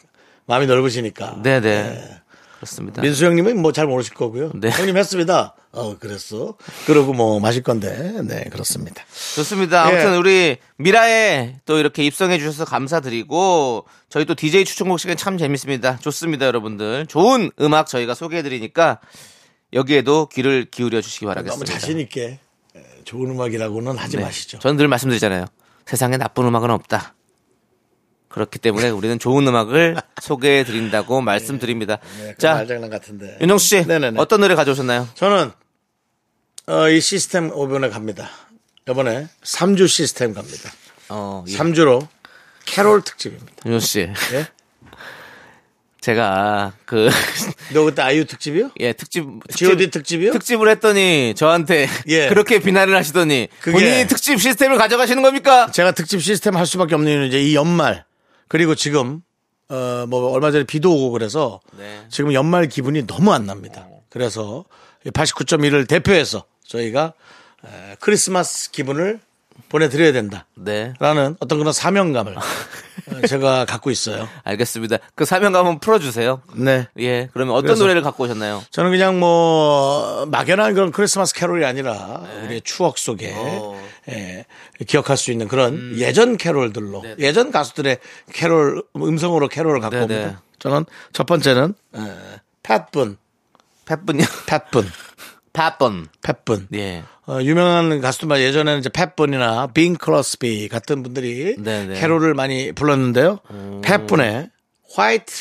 마음이 0.47 0.65
넓으시니까. 0.65 1.43
네네. 1.43 2.22
그렇습니다. 2.63 3.03
민수 3.03 3.25
형님은 3.27 3.61
뭐 3.61 3.73
잘 3.73 3.87
모르실 3.87 4.15
거고요. 4.15 4.53
네. 4.55 4.71
형님 4.71 4.97
했습니다. 4.97 5.55
어, 5.73 5.99
그랬어. 5.99 6.55
그러고 6.87 7.13
뭐 7.13 7.41
마실 7.41 7.63
건데. 7.63 8.21
네, 8.25 8.45
그렇습니다. 8.51 9.03
좋습니다. 9.35 9.83
아무튼 9.85 10.13
예. 10.13 10.17
우리 10.17 10.57
미라에 10.77 11.57
또 11.65 11.79
이렇게 11.79 12.05
입성해 12.05 12.39
주셔서 12.39 12.65
감사드리고 12.65 13.87
저희 14.09 14.25
또 14.27 14.35
DJ 14.35 14.65
추천곡 14.65 15.01
시간 15.01 15.17
참 15.17 15.39
재밌습니다. 15.39 15.99
좋습니다, 15.99 16.47
여러분들. 16.47 17.07
좋은 17.09 17.51
음악 17.61 17.87
저희가 17.89 18.15
소개해 18.15 18.43
드리니까 18.43 19.01
여기에도 19.73 20.27
귀를 20.27 20.67
기울여 20.71 21.01
주시기 21.01 21.25
너무 21.25 21.35
바라겠습니다. 21.35 21.73
자신 21.73 21.99
있게 21.99 22.39
에, 22.77 22.81
좋은 23.05 23.31
음악이라고는 23.31 23.97
하지 23.99 24.19
네. 24.19 24.23
마시죠. 24.25 24.59
저는 24.61 24.77
늘 24.77 24.87
말씀드리잖아요. 24.89 25.47
세상에 25.87 26.17
나쁜 26.19 26.47
음악은 26.47 26.71
없다. 26.71 27.15
그렇기 28.33 28.59
때문에 28.59 28.89
우리는 28.91 29.19
좋은 29.19 29.47
음악을 29.47 29.97
소개해 30.23 30.65
드린다고 30.65 31.21
말씀드립니다. 31.21 31.99
네, 32.19 32.35
자, 32.39 32.55
말장난 32.55 32.91
같은데. 32.91 33.37
윤정수 33.41 33.67
씨, 33.67 33.87
네네네. 33.87 34.19
어떤 34.19 34.41
노래 34.41 34.55
가져오셨나요? 34.55 35.09
저는 35.15 35.51
어, 36.67 36.89
이 36.89 37.01
시스템 37.01 37.47
이번에 37.49 37.89
갑니다. 37.91 38.31
이번에 38.89 39.29
3주 39.45 39.87
시스템 39.89 40.33
갑니다. 40.35 40.71
어, 41.09 41.45
예. 41.47 41.57
3주로 41.57 42.07
캐롤 42.65 43.03
특집입니다. 43.03 43.53
윤정수 43.67 43.87
씨, 43.87 44.01
예? 44.01 44.47
제가 46.01 46.73
그 46.85 47.09
너 47.73 47.85
그때 47.85 48.03
아이유 48.03 48.25
특집이요? 48.25 48.71
예, 48.81 48.93
특집, 48.93 49.25
G.O.D 49.55 49.91
특집이요? 49.91 50.33
특집을 50.33 50.69
했더니 50.69 51.33
저한테 51.37 51.89
예. 52.09 52.27
그렇게 52.31 52.59
비난을 52.59 52.95
하시더니 52.97 53.49
그게- 53.61 53.73
본인이 53.73 54.07
특집 54.09 54.41
시스템을 54.41 54.79
가져가시는 54.79 55.23
겁니까? 55.23 55.71
제가 55.71 55.93
특집 55.93 56.21
시스템 56.21 56.57
할 56.57 56.67
수밖에 56.67 56.95
없는 56.97 57.11
이유는 57.13 57.29
이제 57.29 57.41
이 57.41 57.55
연말 57.55 58.05
그리고 58.53 58.75
지금 58.75 59.23
어 59.69 60.05
뭐 60.07 60.31
얼마 60.31 60.51
전에 60.51 60.65
비도 60.65 60.93
오고 60.95 61.11
그래서 61.13 61.61
네. 61.79 62.05
지금 62.11 62.35
연말 62.35 62.69
기분이 62.69 63.07
너무 63.07 63.33
안 63.33 63.47
납니다. 63.47 63.89
그래서 64.11 64.67
89.1을 65.07 65.89
대표해서 65.89 66.45
저희가 66.67 67.15
에, 67.65 67.97
크리스마스 67.99 68.71
기분을 68.71 69.21
보내드려야 69.69 70.13
된다. 70.13 70.47
네. 70.55 70.93
라는 70.99 71.37
어떤 71.41 71.59
그런 71.59 71.73
사명감을 71.73 72.37
어, 72.37 73.27
제가 73.27 73.65
갖고 73.65 73.91
있어요. 73.91 74.29
알겠습니다. 74.45 74.99
그 75.15 75.25
사명감 75.25 75.67
한번 75.67 75.79
풀어주세요. 75.81 76.43
네. 76.55 76.87
예. 76.99 77.29
그러면 77.33 77.55
어떤 77.55 77.79
노래를 77.79 78.03
갖고 78.03 78.25
오셨나요? 78.25 78.63
저는 78.71 78.91
그냥 78.91 79.19
뭐 79.19 80.27
막연한 80.27 80.75
그런 80.75 80.93
크리스마스 80.93 81.35
캐롤이 81.35 81.65
아니라 81.65 82.23
네. 82.25 82.47
우리의 82.47 82.61
추억 82.63 82.99
속에 82.99 83.33
어. 83.35 83.83
예, 84.09 84.45
기억할 84.87 85.17
수 85.17 85.31
있는 85.31 85.49
그런 85.49 85.75
음. 85.75 85.95
예전 85.97 86.37
캐롤들로 86.37 87.05
예전 87.19 87.51
가수들의 87.51 87.99
캐롤 88.33 88.83
음성으로 88.97 89.49
캐롤을 89.49 89.81
갖고 89.81 89.97
네, 89.97 90.07
네. 90.07 90.23
옵니다. 90.23 90.43
저는 90.59 90.85
첫 91.13 91.27
번째는 91.27 91.75
에, 91.97 92.01
팻분, 92.63 93.17
팻분요? 93.85 94.25
팻분, 94.47 94.89
팻분. 95.53 96.09
팻분. 96.23 96.69
예. 96.75 97.05
어, 97.29 97.39
유명한 97.43 98.01
가수들만 98.01 98.41
예전에는 98.41 98.81
이제 98.81 98.89
팻분이나 98.89 99.69
빙 99.69 99.97
크로스비 99.97 100.69
같은 100.69 101.03
분들이 101.03 101.57
네, 101.59 101.85
네. 101.87 102.01
캐롤을 102.01 102.35
많이 102.35 102.73
불렀는데요. 102.73 103.41
팻분의 103.83 104.51
White 104.95 105.33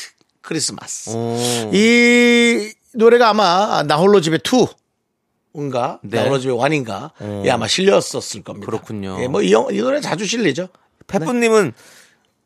Christmas. 0.42 1.10
오. 1.10 1.36
이 1.72 2.72
노래가 2.94 3.30
아마 3.30 3.82
나홀로 3.86 4.20
집에 4.20 4.38
2인가 4.38 5.98
네. 6.02 6.18
나홀로 6.18 6.38
집에 6.38 6.52
1인가 6.52 7.10
예, 7.44 7.50
아마 7.50 7.66
실렸었을 7.66 8.42
겁니다. 8.42 8.66
그렇군요. 8.66 9.18
예, 9.20 9.28
뭐이 9.28 9.48
이 9.48 9.78
노래 9.80 10.00
자주 10.00 10.26
실리죠. 10.26 10.68
팻분님은 11.06 11.72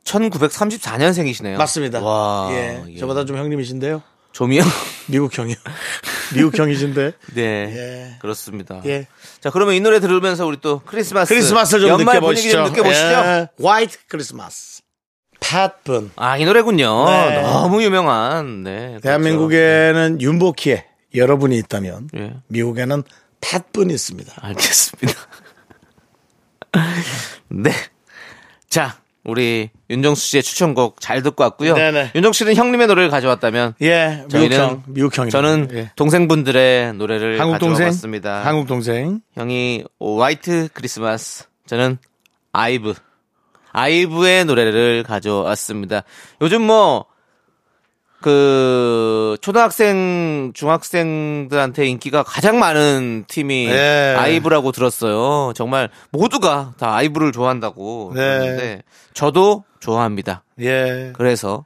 1934년생이시네요. 0.04 1.56
맞습니다. 1.56 2.00
와. 2.00 2.49
예, 2.52 2.82
예. 2.88 2.99
저보다 2.99 3.25
좀 3.25 3.37
형님이신데요. 3.37 4.02
조미영? 4.32 4.66
미국 5.08 5.37
형이요. 5.37 5.56
미국 6.35 6.59
형이신데. 6.59 7.12
네. 7.35 7.42
예. 7.42 8.16
그렇습니다. 8.21 8.80
예. 8.87 9.06
자, 9.40 9.50
그러면 9.50 9.75
이 9.75 9.80
노래 9.80 10.00
들으면서 10.00 10.47
우리 10.47 10.59
또 10.61 10.80
크리스마스. 10.85 11.33
크리스마스를 11.33 11.83
좀 11.83 11.90
연말 11.90 12.16
느껴보시죠. 12.16 12.50
좀 12.50 12.64
느껴보시죠. 12.64 13.06
예, 13.06 13.49
화이트 13.62 13.99
크리스마스. 14.09 14.83
팻분. 15.40 16.11
아, 16.16 16.37
이 16.38 16.45
노래군요. 16.45 17.04
네. 17.09 17.42
너무 17.42 17.83
유명한. 17.83 18.62
네. 18.62 18.88
그렇죠. 18.88 19.00
대한민국에는 19.02 20.21
윤복희에 20.21 20.87
여러분이 21.14 21.56
있다면 21.59 22.09
예. 22.16 22.35
미국에는 22.49 23.02
팻분이 23.40 23.92
있습니다. 23.95 24.33
알겠습니다. 24.40 25.14
네. 27.49 27.71
자, 28.68 28.97
우리 29.26 29.71
윤정수 29.90 30.25
씨의 30.25 30.42
추천곡 30.45 31.00
잘 31.00 31.23
듣고 31.23 31.42
왔고요. 31.42 31.75
네네. 31.75 32.12
윤정수 32.14 32.38
씨는 32.38 32.54
형님의 32.54 32.87
노래를 32.87 33.11
가져왔다면 33.11 33.75
예, 33.83 34.25
미국 34.33 34.52
형, 34.52 34.83
미국 34.87 35.18
형이 35.18 35.30
저는 35.30 35.68
예. 35.73 35.90
동생분들의 35.97 36.95
노래를 36.95 37.40
한국 37.40 37.59
동생, 37.59 37.87
가져왔습니다. 37.87 38.47
한국 38.47 38.68
동생. 38.68 39.21
형이 39.35 39.85
화이트 40.00 40.68
크리스마스, 40.73 41.45
저는 41.66 41.99
아이브. 42.52 42.95
아이브의 43.73 44.45
노래를 44.47 45.02
가져왔습니다. 45.02 46.04
요즘 46.40 46.62
뭐, 46.62 47.04
그 48.26 49.37
초등학생 49.40 50.50
중학생들한테 50.52 51.87
인기가 51.87 52.25
가장 52.25 52.59
많은 52.59 53.25
팀이 53.28 53.68
네. 53.68 54.16
아이브라고 54.18 54.73
들었어요. 54.73 55.52
정말 55.54 55.90
모두가 56.11 56.75
다 56.76 56.97
아이브를 56.97 57.30
좋아한다고 57.30 58.11
네. 58.16 58.21
들었는데 58.21 58.83
저도 59.14 59.62
좋아합니다. 59.78 60.42
예. 60.61 61.12
그래서 61.14 61.64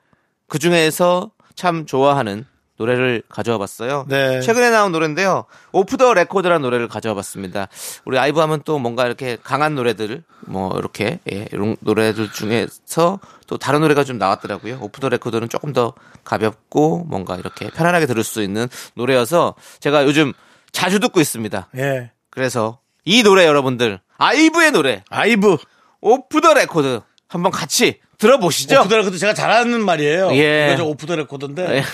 그 0.48 0.58
중에서 0.58 1.30
참 1.54 1.86
좋아하는 1.86 2.44
노래를 2.80 3.22
가져와 3.28 3.58
봤어요. 3.58 4.06
네. 4.08 4.40
최근에 4.40 4.70
나온 4.70 4.90
노래인데요. 4.90 5.44
Off 5.70 5.98
The 5.98 6.14
Record라는 6.14 6.62
노래를 6.62 6.88
가져와 6.88 7.14
봤습니다. 7.14 7.68
우리 8.06 8.18
아이브 8.18 8.40
하면 8.40 8.62
또 8.64 8.78
뭔가 8.78 9.04
이렇게 9.04 9.36
강한 9.42 9.74
노래들, 9.74 10.22
뭐 10.46 10.74
이렇게 10.78 11.20
예, 11.30 11.46
이런 11.52 11.76
노래들 11.80 12.32
중에서 12.32 13.20
또 13.46 13.58
다른 13.58 13.82
노래가 13.82 14.02
좀 14.02 14.16
나왔더라고요. 14.16 14.78
Off 14.80 14.98
The 15.00 15.10
Record는 15.10 15.50
조금 15.50 15.74
더 15.74 15.92
가볍고 16.24 17.04
뭔가 17.06 17.36
이렇게 17.36 17.68
편안하게 17.68 18.06
들을 18.06 18.24
수 18.24 18.42
있는 18.42 18.66
노래여서 18.94 19.54
제가 19.80 20.04
요즘 20.04 20.32
자주 20.72 21.00
듣고 21.00 21.20
있습니다. 21.20 21.68
예. 21.76 22.12
그래서 22.30 22.78
이 23.04 23.22
노래 23.22 23.44
여러분들 23.44 24.00
아이브의 24.16 24.72
노래 24.72 25.04
아이브. 25.10 25.58
Off 26.00 26.40
The 26.40 26.54
Record 26.54 27.02
한번 27.28 27.52
같이 27.52 28.00
들어보시죠. 28.16 28.80
Off 28.80 28.88
The 28.88 28.96
Record 28.96 29.18
제가 29.18 29.34
잘하는 29.34 29.84
말이에요. 29.84 30.30
예. 30.32 30.78
Off 30.80 31.06
The 31.06 31.16
Record인데. 31.16 31.76
예. 31.76 31.84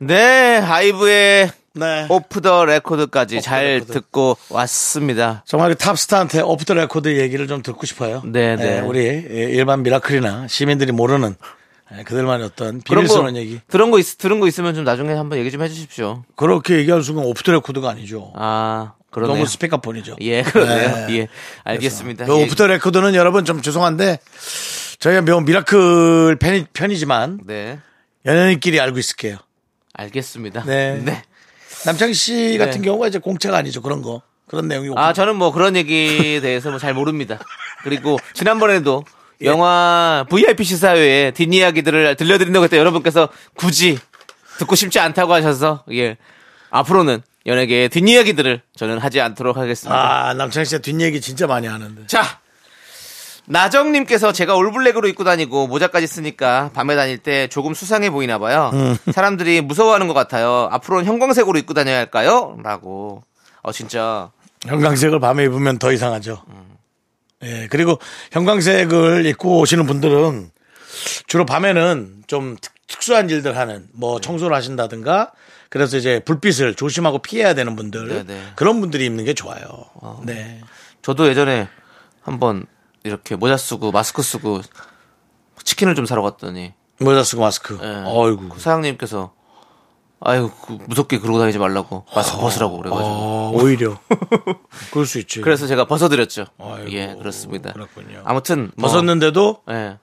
네, 0.00 0.58
아이브의 0.58 1.50
네. 1.74 2.06
Off 2.08 2.40
The 2.40 2.64
Record까지 2.64 3.36
Off 3.36 3.44
The 3.44 3.54
잘 3.54 3.64
Record. 3.66 3.92
듣고 3.92 4.36
왔습니다. 4.50 5.42
정말 5.46 5.70
그 5.70 5.76
탑스타한테 5.76 6.40
off 6.40 6.64
the 6.64 6.74
record 6.74 7.20
얘기를 7.20 7.46
좀 7.48 7.62
듣고 7.62 7.84
싶어요. 7.86 8.22
네, 8.24 8.56
네. 8.56 8.76
예, 8.76 8.80
우리 8.80 9.00
일반 9.06 9.82
미라클이나 9.82 10.46
시민들이 10.48 10.92
모르는 10.92 11.34
예, 11.96 12.02
그들만의 12.04 12.46
어떤 12.46 12.80
그런 12.82 12.82
거 12.82 12.94
비밀스러운 13.14 13.36
얘기. 13.36 13.60
들은 13.68 13.90
거 13.90 13.98
있, 13.98 14.18
들은 14.18 14.40
거 14.40 14.46
있으면 14.46 14.74
좀 14.74 14.84
나중에 14.84 15.12
한번 15.14 15.38
얘기 15.38 15.50
좀 15.50 15.62
해주십시오. 15.62 16.24
그렇게 16.36 16.76
얘기할 16.78 17.02
수는 17.02 17.24
off 17.24 17.42
the 17.42 17.52
record가 17.52 17.90
아니죠. 17.90 18.32
아, 18.36 18.92
그러네요. 19.10 19.34
너무 19.36 19.46
스피커폰이죠. 19.46 20.16
예, 20.20 20.42
그러네요. 20.42 21.06
네. 21.06 21.18
예, 21.18 21.28
알겠습니다. 21.64 22.26
그 22.26 22.38
예. 22.38 22.44
off 22.44 22.54
the 22.54 22.66
record는 22.66 23.14
여러분 23.14 23.44
좀 23.44 23.62
죄송한데 23.62 24.18
저희가 24.98 25.22
명 25.22 25.44
미라클 25.44 26.36
팬이, 26.38 26.66
편이지만 26.72 27.40
네, 27.46 27.78
연예인끼리 28.26 28.80
알고 28.80 28.98
있을게요. 28.98 29.38
알겠습니다. 29.98 30.64
네. 30.64 31.00
네. 31.04 31.22
남창희 31.84 32.14
씨 32.14 32.56
같은 32.58 32.80
네. 32.80 32.86
경우가 32.86 33.08
이제 33.08 33.18
공짜가 33.18 33.58
아니죠. 33.58 33.82
그런 33.82 34.00
거. 34.02 34.22
그런 34.46 34.66
내용이 34.66 34.90
아, 34.96 35.12
저는 35.12 35.36
뭐 35.36 35.52
그런 35.52 35.76
얘기에 35.76 36.40
대해서 36.40 36.70
뭐 36.70 36.78
잘 36.78 36.94
모릅니다. 36.94 37.38
그리고 37.84 38.18
지난번에도 38.32 39.04
영화 39.44 40.24
VIP 40.30 40.64
시사회에 40.64 41.32
뒷이야기들을 41.32 42.16
들려드린다고 42.16 42.64
했때 42.64 42.78
여러분께서 42.78 43.28
굳이 43.54 43.98
듣고 44.58 44.74
싶지 44.74 44.98
않다고 45.00 45.34
하셔서 45.34 45.84
예 45.92 46.16
앞으로는 46.70 47.20
연예계의 47.46 47.90
뒷이야기들을 47.90 48.62
저는 48.74 48.98
하지 48.98 49.20
않도록 49.20 49.56
하겠습니다. 49.58 50.28
아, 50.28 50.34
남창희 50.34 50.64
씨가 50.64 50.78
뒷얘기 50.82 51.20
진짜 51.20 51.46
많이 51.46 51.66
하는데. 51.66 52.06
자 52.06 52.40
나정님께서 53.48 54.32
제가 54.32 54.54
올블랙으로 54.54 55.08
입고 55.08 55.24
다니고 55.24 55.66
모자까지 55.66 56.06
쓰니까 56.06 56.70
밤에 56.74 56.94
다닐 56.96 57.18
때 57.18 57.48
조금 57.48 57.74
수상해 57.74 58.10
보이나 58.10 58.38
봐요. 58.38 58.70
사람들이 59.12 59.60
무서워하는 59.62 60.06
것 60.06 60.14
같아요. 60.14 60.68
앞으로는 60.70 61.04
형광색으로 61.06 61.58
입고 61.58 61.74
다녀야 61.74 61.96
할까요? 61.98 62.56
라고. 62.62 63.22
어 63.62 63.72
진짜 63.72 64.30
형광색을 64.66 65.18
밤에 65.20 65.44
입으면 65.44 65.78
더 65.78 65.92
이상하죠. 65.92 66.42
예, 67.44 67.68
그리고 67.70 67.98
형광색을 68.32 69.26
입고 69.26 69.58
오시는 69.60 69.86
분들은 69.86 70.50
주로 71.26 71.46
밤에는 71.46 72.24
좀 72.26 72.56
특- 72.60 72.72
특수한 72.88 73.28
일들 73.30 73.56
하는 73.56 73.86
뭐 73.92 74.20
청소를 74.20 74.56
하신다든가 74.56 75.32
그래서 75.68 75.96
이제 75.98 76.20
불빛을 76.24 76.74
조심하고 76.74 77.18
피해야 77.18 77.54
되는 77.54 77.76
분들 77.76 78.08
네, 78.08 78.24
네. 78.26 78.42
그런 78.56 78.80
분들이 78.80 79.04
입는 79.06 79.24
게 79.24 79.34
좋아요. 79.34 79.66
네. 80.24 80.60
저도 81.02 81.28
예전에 81.28 81.68
한번 82.22 82.64
이렇게 83.04 83.36
모자 83.36 83.56
쓰고 83.56 83.90
마스크 83.92 84.22
쓰고 84.22 84.60
치킨을 85.64 85.94
좀 85.94 86.06
사러 86.06 86.22
갔더니 86.22 86.74
모자 87.00 87.22
쓰고 87.22 87.42
마스크. 87.42 87.78
예, 87.82 88.02
어이구. 88.06 88.48
그 88.48 88.60
사장님께서 88.60 89.32
아유 90.20 90.50
그 90.66 90.78
무섭게 90.88 91.20
그러고 91.20 91.38
다니지 91.38 91.58
말라고 91.58 92.04
마스크 92.14 92.38
벗으라고 92.38 92.78
그래가지고 92.78 93.08
어, 93.08 93.52
오히려 93.54 93.98
그럴 94.90 95.06
수 95.06 95.18
있지. 95.20 95.40
그래서 95.40 95.66
제가 95.68 95.84
벗어드렸죠. 95.86 96.46
아이고, 96.58 96.90
예 96.90 97.14
그렇습니다. 97.16 97.72
그렇군요. 97.72 98.22
아무튼 98.24 98.72
뭐, 98.76 98.88
벗었는데도 98.88 99.62
예. 99.70 99.98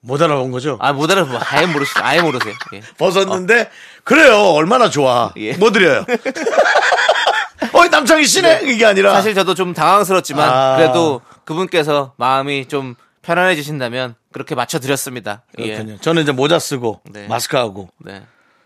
못 0.00 0.20
알아본 0.20 0.50
거죠. 0.50 0.78
아 0.80 0.92
못 0.92 1.10
알아 1.10 1.24
뭐 1.24 1.38
아예 1.42 1.66
모르세요. 1.66 2.04
아예 2.04 2.22
모르세요. 2.22 2.54
예. 2.74 2.80
벗었는데 2.98 3.70
그래요. 4.04 4.36
얼마나 4.50 4.90
좋아. 4.90 5.32
예. 5.36 5.52
뭐 5.56 5.70
드려요? 5.70 6.04
어이 7.72 7.88
남창희 7.88 8.24
씨네 8.26 8.62
이게 8.64 8.84
아니라 8.84 9.12
사실 9.14 9.34
저도 9.34 9.54
좀 9.54 9.72
당황스럽지만 9.74 10.48
아. 10.48 10.76
그래도 10.76 11.20
그분께서 11.46 12.12
마음이 12.18 12.68
좀 12.68 12.94
편안해지신다면 13.22 14.14
그렇게 14.32 14.54
맞춰드렸습니다. 14.54 15.42
예. 15.58 15.74
그렇군요. 15.74 15.98
저는 15.98 16.22
이제 16.22 16.32
모자 16.32 16.58
쓰고 16.58 17.00
네. 17.04 17.26
마스크 17.26 17.56
하고 17.56 17.88
네. 17.98 18.22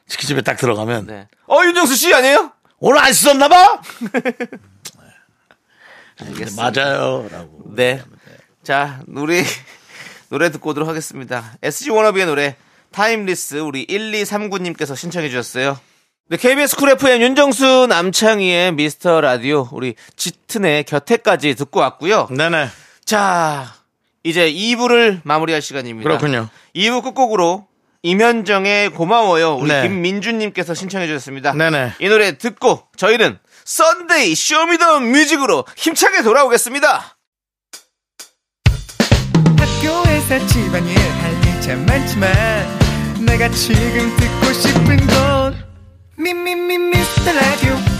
치킨집에 0.08 0.42
딱 0.42 0.56
들어가면 0.56 1.06
네. 1.06 1.28
어 1.46 1.64
윤정수 1.64 1.94
씨 1.94 2.12
아니에요? 2.12 2.52
오늘 2.80 2.98
안 2.98 3.12
씻었나 3.12 3.48
봐. 3.48 3.80
알겠습니다. 6.20 6.70
맞아요라고. 6.70 7.62
네. 7.74 8.02
자, 8.62 9.00
우리 9.08 9.42
노래 10.28 10.50
듣고 10.50 10.70
오도록 10.70 10.88
하겠습니다. 10.88 11.56
SG 11.62 11.90
워너비의 11.90 12.26
노래 12.26 12.56
Timeless 12.90 13.56
우리 13.56 13.86
1239님께서 13.86 14.96
신청해 14.96 15.28
주셨어요. 15.28 15.78
네, 16.30 16.36
KBS 16.36 16.76
쿨 16.76 16.90
FM 16.90 17.22
윤정수 17.22 17.88
남창희의 17.88 18.70
미스터 18.74 19.20
라디오 19.20 19.68
우리 19.72 19.96
짙은의 20.14 20.84
곁에까지 20.84 21.56
듣고 21.56 21.80
왔고요. 21.80 22.28
네네. 22.30 22.68
자, 23.04 23.74
이제 24.22 24.48
2부를 24.52 25.22
마무리할 25.24 25.60
시간입니다. 25.60 26.08
그렇군요. 26.08 26.48
2부 26.76 27.02
끝곡으로 27.02 27.66
임현정의 28.04 28.90
고마워요. 28.90 29.56
우리 29.56 29.70
네. 29.70 29.82
김민주님께서 29.82 30.72
신청해 30.72 31.08
주셨습니다. 31.08 31.52
네네. 31.52 31.94
이 31.98 32.08
노래 32.08 32.38
듣고 32.38 32.84
저희는 32.96 33.36
Sunday 33.64 34.36
Show 34.36 34.65
Me 34.65 34.79
The 34.79 35.00
Music으로 35.00 35.64
힘차게 35.76 36.22
돌아오겠습니다. 36.22 37.16
학교에서 39.58 40.46
집안일 40.46 40.96
할일참 40.96 41.84
많지만 41.86 42.78
내가 43.26 43.48
지금 43.48 44.16
듣고 44.16 44.52
싶은 44.52 44.96
건 45.08 45.29
미미미 46.20 46.76
미스터 46.76 47.33
라디오 47.33 47.99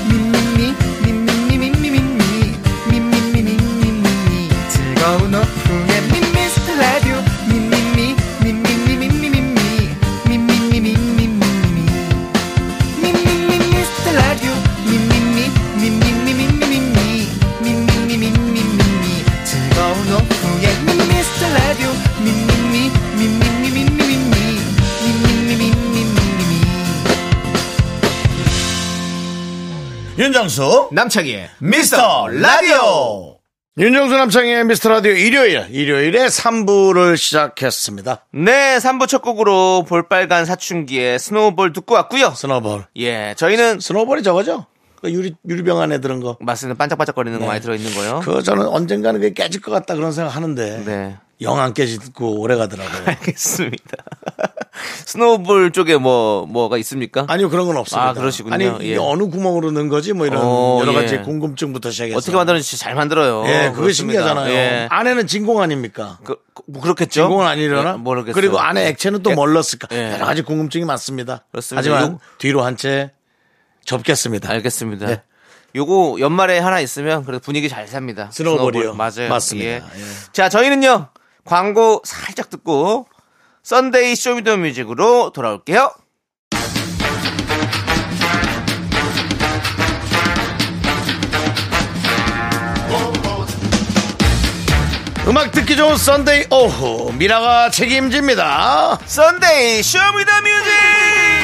윤정수 30.45 30.89
남창희의 30.93 31.51
미스터 31.59 32.27
라디오. 32.29 33.37
윤정수 33.79 34.17
남창희의 34.17 34.65
미스터 34.65 34.89
라디오 34.89 35.13
일요일 35.13 35.67
일요일에 35.69 36.29
3부를 36.29 37.19
시작했습니다. 37.19 38.25
네, 38.33 38.79
3부 38.79 39.07
첫 39.07 39.21
곡으로 39.21 39.85
볼빨간 39.87 40.47
사춘기의 40.47 41.19
Snowball 41.19 41.75
듣고 41.75 41.95
왔고요. 41.95 42.31
Snowball. 42.31 42.87
예, 42.97 43.35
저희는 43.37 43.81
snowball이 43.81 44.23
저거죠? 44.23 44.65
그 45.03 45.13
유리 45.13 45.35
유리병 45.47 45.79
안에 45.79 45.99
들은 46.01 46.21
거. 46.21 46.39
맞습니다. 46.41 46.79
반짝반짝거리는 46.79 47.39
거 47.39 47.45
많이 47.45 47.61
들어있는 47.61 47.93
거요. 47.93 48.21
그거 48.21 48.41
저는 48.41 48.67
언젠가는 48.67 49.21
그게 49.21 49.35
깨질 49.35 49.61
것 49.61 49.71
같다 49.73 49.95
그런 49.95 50.11
생각 50.13 50.35
하는데 50.37 50.83
네. 50.87 51.17
영 51.43 51.59
안 51.59 51.75
깨지고 51.75 52.41
오래 52.41 52.57
가더라고요. 52.57 53.03
알겠습니다. 53.09 53.97
snowball 55.07 55.73
쪽에 55.73 55.97
뭐, 55.97 56.47
뭐가 56.47 56.77
있습니까? 56.79 57.25
아니요 57.29 57.51
그런 57.51 57.67
건 57.67 57.77
없습니다. 57.77 58.09
아, 58.11 58.13
그러시군요. 58.13 58.55
아니 58.55 58.67
이게 58.81 58.93
예. 58.93 58.97
어느 58.97 59.29
구멍으로 59.29 59.71
넣은 59.73 59.89
거지 59.89 60.13
뭐 60.13 60.27
이런 60.27 60.41
어, 60.45 60.79
여러 60.81 60.93
가지 60.93 61.15
예. 61.15 61.19
궁금증부터 61.21 61.91
시작해서 61.91 62.19
어떻게 62.19 62.37
만드는지 62.37 62.77
잘 62.79 62.95
만들어요. 62.95 63.45
예, 63.47 63.73
그게. 63.75 63.93
신기하잖아요. 63.93 64.53
예. 64.53 64.87
안에는 64.91 65.27
진공 65.27 65.61
아닙니까? 65.61 66.19
그, 66.25 66.37
그- 66.55 66.63
뭐 66.69 66.81
그렇겠죠? 66.83 67.23
진공은 67.23 67.47
아니려나? 67.47 67.93
예, 67.93 67.97
모르겠어요. 67.97 68.35
그리고 68.35 68.59
안에 68.61 68.89
액체는 68.89 69.23
또 69.23 69.31
예. 69.31 69.35
뭘 69.35 69.53
넣었을까? 69.53 69.89
예. 69.93 70.13
여러 70.13 70.25
가지 70.27 70.43
궁금증이 70.43 70.85
많습니다. 70.85 71.45
그렇습니다. 71.51 71.79
하지만 71.79 72.13
요- 72.15 72.21
뒤로 72.39 72.63
한 72.63 72.77
채 72.77 73.11
접겠습니다. 73.85 74.51
알겠습니다. 74.51 75.07
네. 75.07 75.23
요거 75.75 76.17
연말에 76.21 76.59
하나 76.59 76.81
있으면 76.81 77.25
그래도 77.25 77.41
분위기 77.43 77.69
잘 77.69 77.87
삽니다. 77.89 78.29
Snowball이요. 78.33 78.83
Snowball. 78.93 78.97
맞아요. 78.97 79.29
맞습니다. 79.31 79.69
예. 79.71 79.75
예. 79.77 79.83
자, 80.33 80.49
저희는요. 80.49 81.09
광고 81.45 82.01
살짝 82.05 82.51
듣고 82.51 83.07
Sunday 83.63 84.17
Show 84.17 84.35
Me 84.35 84.43
The 84.43 84.57
Music으로 84.57 85.31
돌아올게요. 85.31 85.93
음악 95.29 95.53
듣기 95.53 95.77
좋은 95.77 95.97
Sunday 95.97 96.47
오후 96.51 97.13
미라가 97.13 97.71
책임집니다. 97.71 98.99
Sunday 99.07 99.83
Show 99.83 100.05
Me 100.05 100.16
The 100.16 100.33
Music 100.43 101.40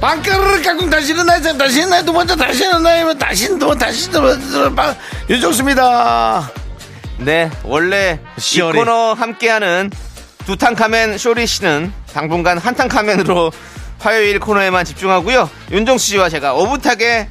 빵가루를 0.00 0.62
깎고 0.62 0.88
다시 0.90 1.12
일어나야 1.12 1.40
다시 1.40 1.78
일어나도 1.80 2.12
먼저 2.12 2.36
다시 2.36 2.64
일어나면 2.64 3.18
다시 3.18 3.58
또 3.58 3.74
다시 3.74 4.10
또 4.10 4.22
윤정수입니다. 5.28 6.50
네 7.18 7.50
원래 7.64 8.20
이 8.36 8.40
시어리. 8.40 8.78
코너 8.78 9.12
함께하는 9.14 9.90
두탕카멘 10.46 11.18
쇼리 11.18 11.46
씨는 11.46 11.92
당분간 12.14 12.58
한탕카멘으로 12.58 13.50
화요일 13.98 14.38
코너에만 14.38 14.84
집중하고요 14.84 15.50
윤정수 15.72 16.06
씨와 16.06 16.28
제가 16.28 16.54
오붓하게 16.54 17.28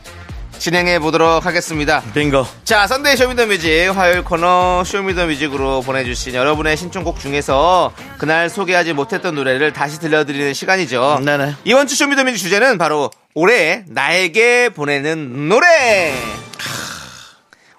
진행해 0.60 1.00
보도록 1.00 1.46
하겠습니다 1.46 2.02
빙고. 2.14 2.46
자, 2.64 2.88
선데이 2.88 3.16
쇼미더뮤직 3.16 3.96
화요일 3.96 4.24
코너 4.24 4.84
쇼미더뮤직으로 4.86 5.82
보내주신 5.82 6.34
여러분의 6.34 6.78
신청곡 6.78 7.20
중에서 7.20 7.94
그날 8.18 8.50
소개하지 8.50 8.94
못했던 8.94 9.36
노래를 9.36 9.74
다시 9.74 10.00
들려드리는 10.00 10.54
시간이죠. 10.54 11.22
네네. 11.24 11.56
이번 11.64 11.88
주 11.88 11.96
쇼미더뮤직 11.96 12.40
주제는 12.40 12.78
바로 12.78 13.10
올해 13.34 13.84
나에게 13.88 14.70
보내는 14.70 15.50
노래. 15.50 16.14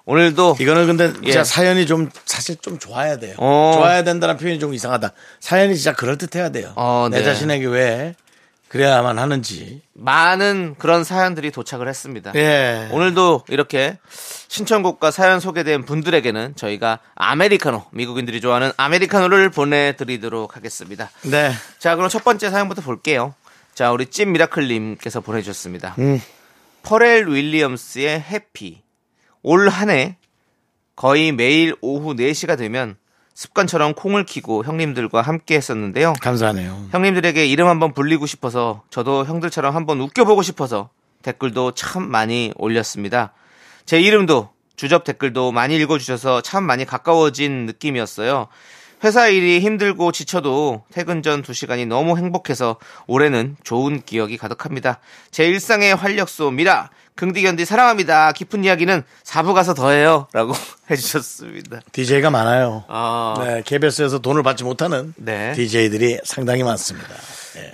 오늘도 0.05 0.57
이거는 0.59 0.87
근데 0.87 1.13
진짜 1.13 1.41
예. 1.41 1.43
사연이 1.43 1.85
좀 1.85 2.09
사실 2.25 2.55
좀 2.55 2.79
좋아야 2.79 3.17
돼요. 3.19 3.35
어. 3.37 3.73
좋아야 3.75 4.03
된다는 4.03 4.37
표현이 4.37 4.59
좀 4.59 4.73
이상하다. 4.73 5.11
사연이 5.39 5.75
진짜 5.75 5.93
그럴 5.93 6.17
듯해야 6.17 6.49
돼요. 6.49 6.71
어, 6.75 7.09
내 7.11 7.19
네. 7.19 7.23
자신에게 7.23 7.67
왜 7.67 8.15
그래야만 8.69 9.17
하는지. 9.19 9.81
많은 9.93 10.75
그런 10.77 11.03
사연들이 11.03 11.51
도착을 11.51 11.87
했습니다. 11.87 12.31
예. 12.35 12.87
오늘도 12.91 13.45
이렇게 13.49 13.97
신청곡과 14.47 15.11
사연 15.11 15.39
소개된 15.39 15.85
분들에게는 15.85 16.55
저희가 16.55 16.99
아메리카노, 17.15 17.85
미국인들이 17.91 18.39
좋아하는 18.41 18.71
아메리카노를 18.77 19.49
보내드리도록 19.49 20.55
하겠습니다. 20.55 21.09
네. 21.23 21.51
자, 21.79 21.95
그럼 21.95 22.09
첫 22.09 22.23
번째 22.23 22.49
사연부터 22.49 22.81
볼게요. 22.81 23.33
자, 23.73 23.91
우리 23.91 24.05
찐 24.05 24.31
미라클님께서 24.33 25.21
보내주셨습니다. 25.21 25.95
음. 25.99 26.21
퍼렐 26.83 27.27
윌리엄스의 27.27 28.21
해피. 28.21 28.81
올 29.41 29.69
한 29.69 29.89
해 29.89 30.17
거의 30.95 31.31
매일 31.31 31.75
오후 31.81 32.13
4시가 32.13 32.57
되면 32.57 32.97
습관처럼 33.39 33.93
콩을 33.93 34.25
키고 34.25 34.65
형님들과 34.65 35.21
함께 35.21 35.55
했었는데요. 35.55 36.11
감사하네요. 36.19 36.89
형님들에게 36.91 37.45
이름 37.45 37.67
한번 37.67 37.93
불리고 37.93 38.25
싶어서 38.25 38.83
저도 38.89 39.23
형들처럼 39.25 39.73
한번 39.73 40.01
웃겨보고 40.01 40.41
싶어서 40.41 40.89
댓글도 41.21 41.71
참 41.71 42.03
많이 42.03 42.51
올렸습니다. 42.57 43.31
제 43.85 44.01
이름도 44.01 44.49
주접 44.75 45.05
댓글도 45.05 45.53
많이 45.53 45.77
읽어주셔서 45.77 46.41
참 46.41 46.65
많이 46.65 46.83
가까워진 46.83 47.65
느낌이었어요. 47.65 48.49
회사 49.03 49.27
일이 49.27 49.59
힘들고 49.59 50.11
지쳐도 50.11 50.83
퇴근 50.91 51.23
전 51.23 51.41
2시간이 51.41 51.87
너무 51.87 52.17
행복해서 52.17 52.77
올해는 53.07 53.55
좋은 53.63 54.01
기억이 54.01 54.37
가득합니다. 54.37 54.99
제 55.31 55.45
일상의 55.45 55.95
활력소 55.95 56.51
미라 56.51 56.89
긍디견디 57.15 57.65
사랑합니다. 57.65 58.31
깊은 58.31 58.63
이야기는 58.63 59.03
4부 59.23 59.53
가서 59.53 59.73
더해요. 59.73 60.27
라고 60.31 60.53
해주셨습니다. 60.89 61.81
DJ가 61.91 62.29
많아요. 62.29 62.85
아, 62.87 63.35
네, 63.39 63.61
KBS에서 63.65 64.19
돈을 64.19 64.41
받지 64.41 64.63
못하는 64.63 65.13
네. 65.17 65.51
DJ들이 65.53 66.19
상당히 66.23 66.63
많습니다. 66.63 67.09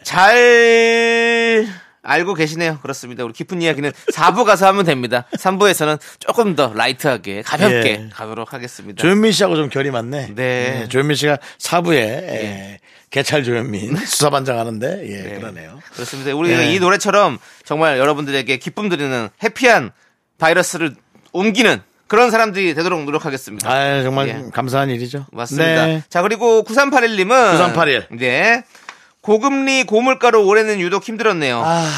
잘 0.04 1.68
알고 2.06 2.36
계시네요. 2.36 2.80
그렇습니다. 2.82 3.24
우리 3.24 3.34
깊은 3.34 3.62
이야기는 3.62 3.92
4부 4.14 4.46
가서 4.46 4.68
하면 4.68 4.86
됩니다. 4.86 5.26
3부에서는 5.38 6.00
조금 6.20 6.56
더 6.56 6.72
라이트하게 6.74 7.42
가볍게 7.42 7.90
예. 7.90 8.10
가도록 8.14 8.54
하겠습니다. 8.54 9.02
조현민 9.02 9.32
씨하고 9.32 9.56
좀 9.56 9.70
결이 9.70 9.92
많네. 9.92 10.34
네. 10.36 10.88
조현민 10.90 11.16
씨가 11.16 11.40
사부에 11.58 11.98
예, 12.00 12.80
개찰 13.10 13.44
조현민 13.44 13.96
수사반장 14.06 14.60
하는데 14.60 15.02
예, 15.10 15.22
네. 15.24 15.40
그러네요. 15.40 15.80
그렇습니다. 15.94 16.34
우리가 16.36 16.64
예. 16.68 16.74
이 16.74 16.80
노래처럼 16.80 17.40
정말 17.64 17.98
여러분들에게 17.98 18.58
기쁨 18.58 18.90
드리는 18.90 19.30
해피한 19.44 19.92
바이러스를 20.38 20.96
옮기는 21.32 21.82
그런 22.08 22.30
사람들이 22.30 22.76
되도록 22.76 23.04
노력하겠습니다. 23.04 23.70
아 23.70 24.04
정말 24.04 24.28
예. 24.30 24.44
감사한 24.54 24.90
일이죠. 24.90 25.26
맞습니다. 25.32 25.86
네. 25.88 26.04
자, 26.08 26.22
그리고 26.22 26.64
9381님은 26.64 27.52
9381. 27.52 28.08
네. 28.20 28.64
고금리 29.26 29.86
고물가로 29.86 30.46
올해는 30.46 30.80
유독 30.80 31.04
힘들었네요. 31.04 31.60
아, 31.66 31.90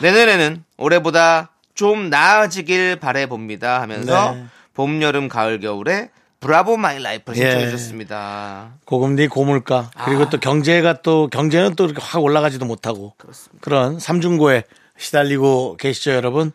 내년에는 0.00 0.62
올해보다 0.76 1.50
좀 1.74 2.08
나아지길 2.08 3.00
바래봅니다 3.00 3.82
하면서 3.82 4.32
네. 4.32 4.44
봄, 4.74 5.02
여름, 5.02 5.26
가을, 5.26 5.58
겨울에 5.58 6.10
Bravo 6.38 6.76
My 6.76 7.02
Life를 7.02 7.34
신청해 7.34 7.64
예. 7.64 7.70
주셨습니다. 7.70 8.74
고금리 8.84 9.26
고물가 9.26 9.90
그리고 10.04 10.22
아. 10.22 10.28
또 10.30 10.38
경제가 10.38 11.02
또 11.02 11.26
경제는 11.26 11.74
또 11.74 11.86
이렇게 11.86 12.00
확 12.00 12.22
올라가지도 12.22 12.64
못하고 12.64 13.12
그런 13.60 13.98
삼중고에 13.98 14.62
시달리고 14.96 15.78
계시죠 15.78 16.12
여러분. 16.12 16.52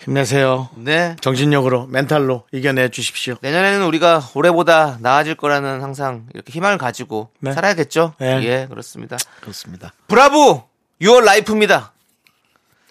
힘내세요. 0.00 0.68
네. 0.76 1.16
정신력으로 1.20 1.86
멘탈로 1.86 2.44
이겨내 2.52 2.88
주십시오. 2.88 3.36
내년에는 3.40 3.84
우리가 3.86 4.22
올해보다 4.34 4.98
나아질 5.00 5.36
거라는 5.36 5.82
항상 5.82 6.26
이렇게 6.34 6.52
희망을 6.52 6.78
가지고 6.78 7.30
네. 7.40 7.52
살아야겠죠? 7.52 8.14
네. 8.18 8.42
예, 8.44 8.66
그렇습니다. 8.68 9.16
그렇습니다. 9.40 9.92
Bravo! 10.08 10.64
Your 11.00 11.20
Life입니다. 11.20 11.92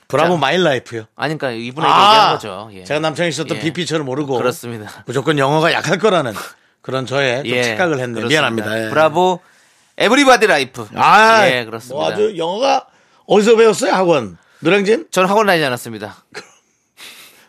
Bravo 0.07 0.33
자. 0.33 0.39
My 0.39 0.63
Life요. 0.63 1.05
아니, 1.15 1.37
그러니까 1.37 1.51
이분에게 1.51 1.91
얘기한 1.93 2.33
거죠. 2.33 2.69
예. 2.73 2.83
제가 2.83 2.99
남창희 2.99 3.31
씨었던 3.31 3.57
예. 3.57 3.61
BP처럼 3.61 4.05
모르고 4.05 4.37
그렇습니다. 4.37 5.03
무조건 5.05 5.37
영어가 5.37 5.71
약할 5.71 5.97
거라는 5.97 6.33
그런 6.81 7.05
저의 7.05 7.43
좀 7.43 7.47
예, 7.53 7.63
착각을 7.63 7.99
했네요. 7.99 8.27
그렇습니다. 8.27 8.27
미안합니다. 8.27 8.85
예. 8.85 8.89
Bravo 8.89 9.39
everybody 9.97 10.47
life. 10.47 10.87
아, 10.95 11.47
예, 11.47 11.63
그렇습니다. 11.63 11.95
뭐 11.95 12.11
아주 12.11 12.37
영어가 12.37 12.87
어디서 13.27 13.55
배웠어요? 13.55 13.93
학원. 13.93 14.37
노량진? 14.61 15.07
저는 15.11 15.27
학원 15.29 15.47
다니지 15.47 15.65
않았습니다. 15.65 16.15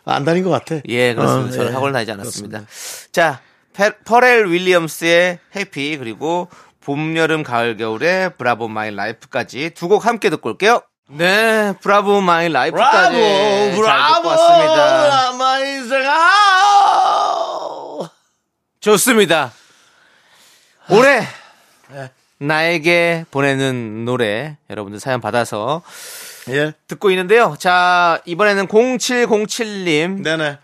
아, 0.05 0.15
안 0.15 0.25
다닌 0.25 0.43
것 0.43 0.49
같아. 0.49 0.81
예, 0.89 1.13
그렇습니다. 1.13 1.49
어, 1.49 1.51
저는 1.57 1.69
예. 1.69 1.73
학원을 1.73 1.93
다니지 1.93 2.11
않았습니다. 2.11 2.63
자, 3.11 3.39
페- 3.73 3.97
퍼렐 4.03 4.49
윌리엄스의 4.51 5.39
Happy 5.55 5.97
그리고 5.97 6.49
봄, 6.81 7.15
여름, 7.15 7.43
가을, 7.43 7.77
겨울의 7.77 8.35
Bravo 8.37 8.67
My 8.67 8.93
Life까지 8.93 9.69
두 9.71 9.87
곡 9.87 10.05
함께 10.05 10.29
듣고 10.29 10.49
올게요. 10.49 10.81
네, 11.07 11.73
Bravo 11.81 12.19
My 12.21 12.49
Life까지 12.49 13.15
Bravo, 13.15 13.75
잘 13.75 13.77
브라보, 13.81 14.13
듣고 14.15 14.27
왔습니다. 14.29 15.31
My 15.33 15.83
생아. 15.87 16.29
좋습니다. 18.81 19.53
올해 20.89 21.21
예. 21.93 22.11
나에게 22.39 23.25
보내는 23.31 24.03
노래 24.03 24.57
여러분들 24.69 24.99
사연 24.99 25.21
받아서 25.21 25.81
예. 26.49 26.73
듣고 26.87 27.09
있는데요. 27.11 27.55
자, 27.57 28.21
이번에는 28.25 28.67
0707님 28.67 30.23
네네. 30.23 30.57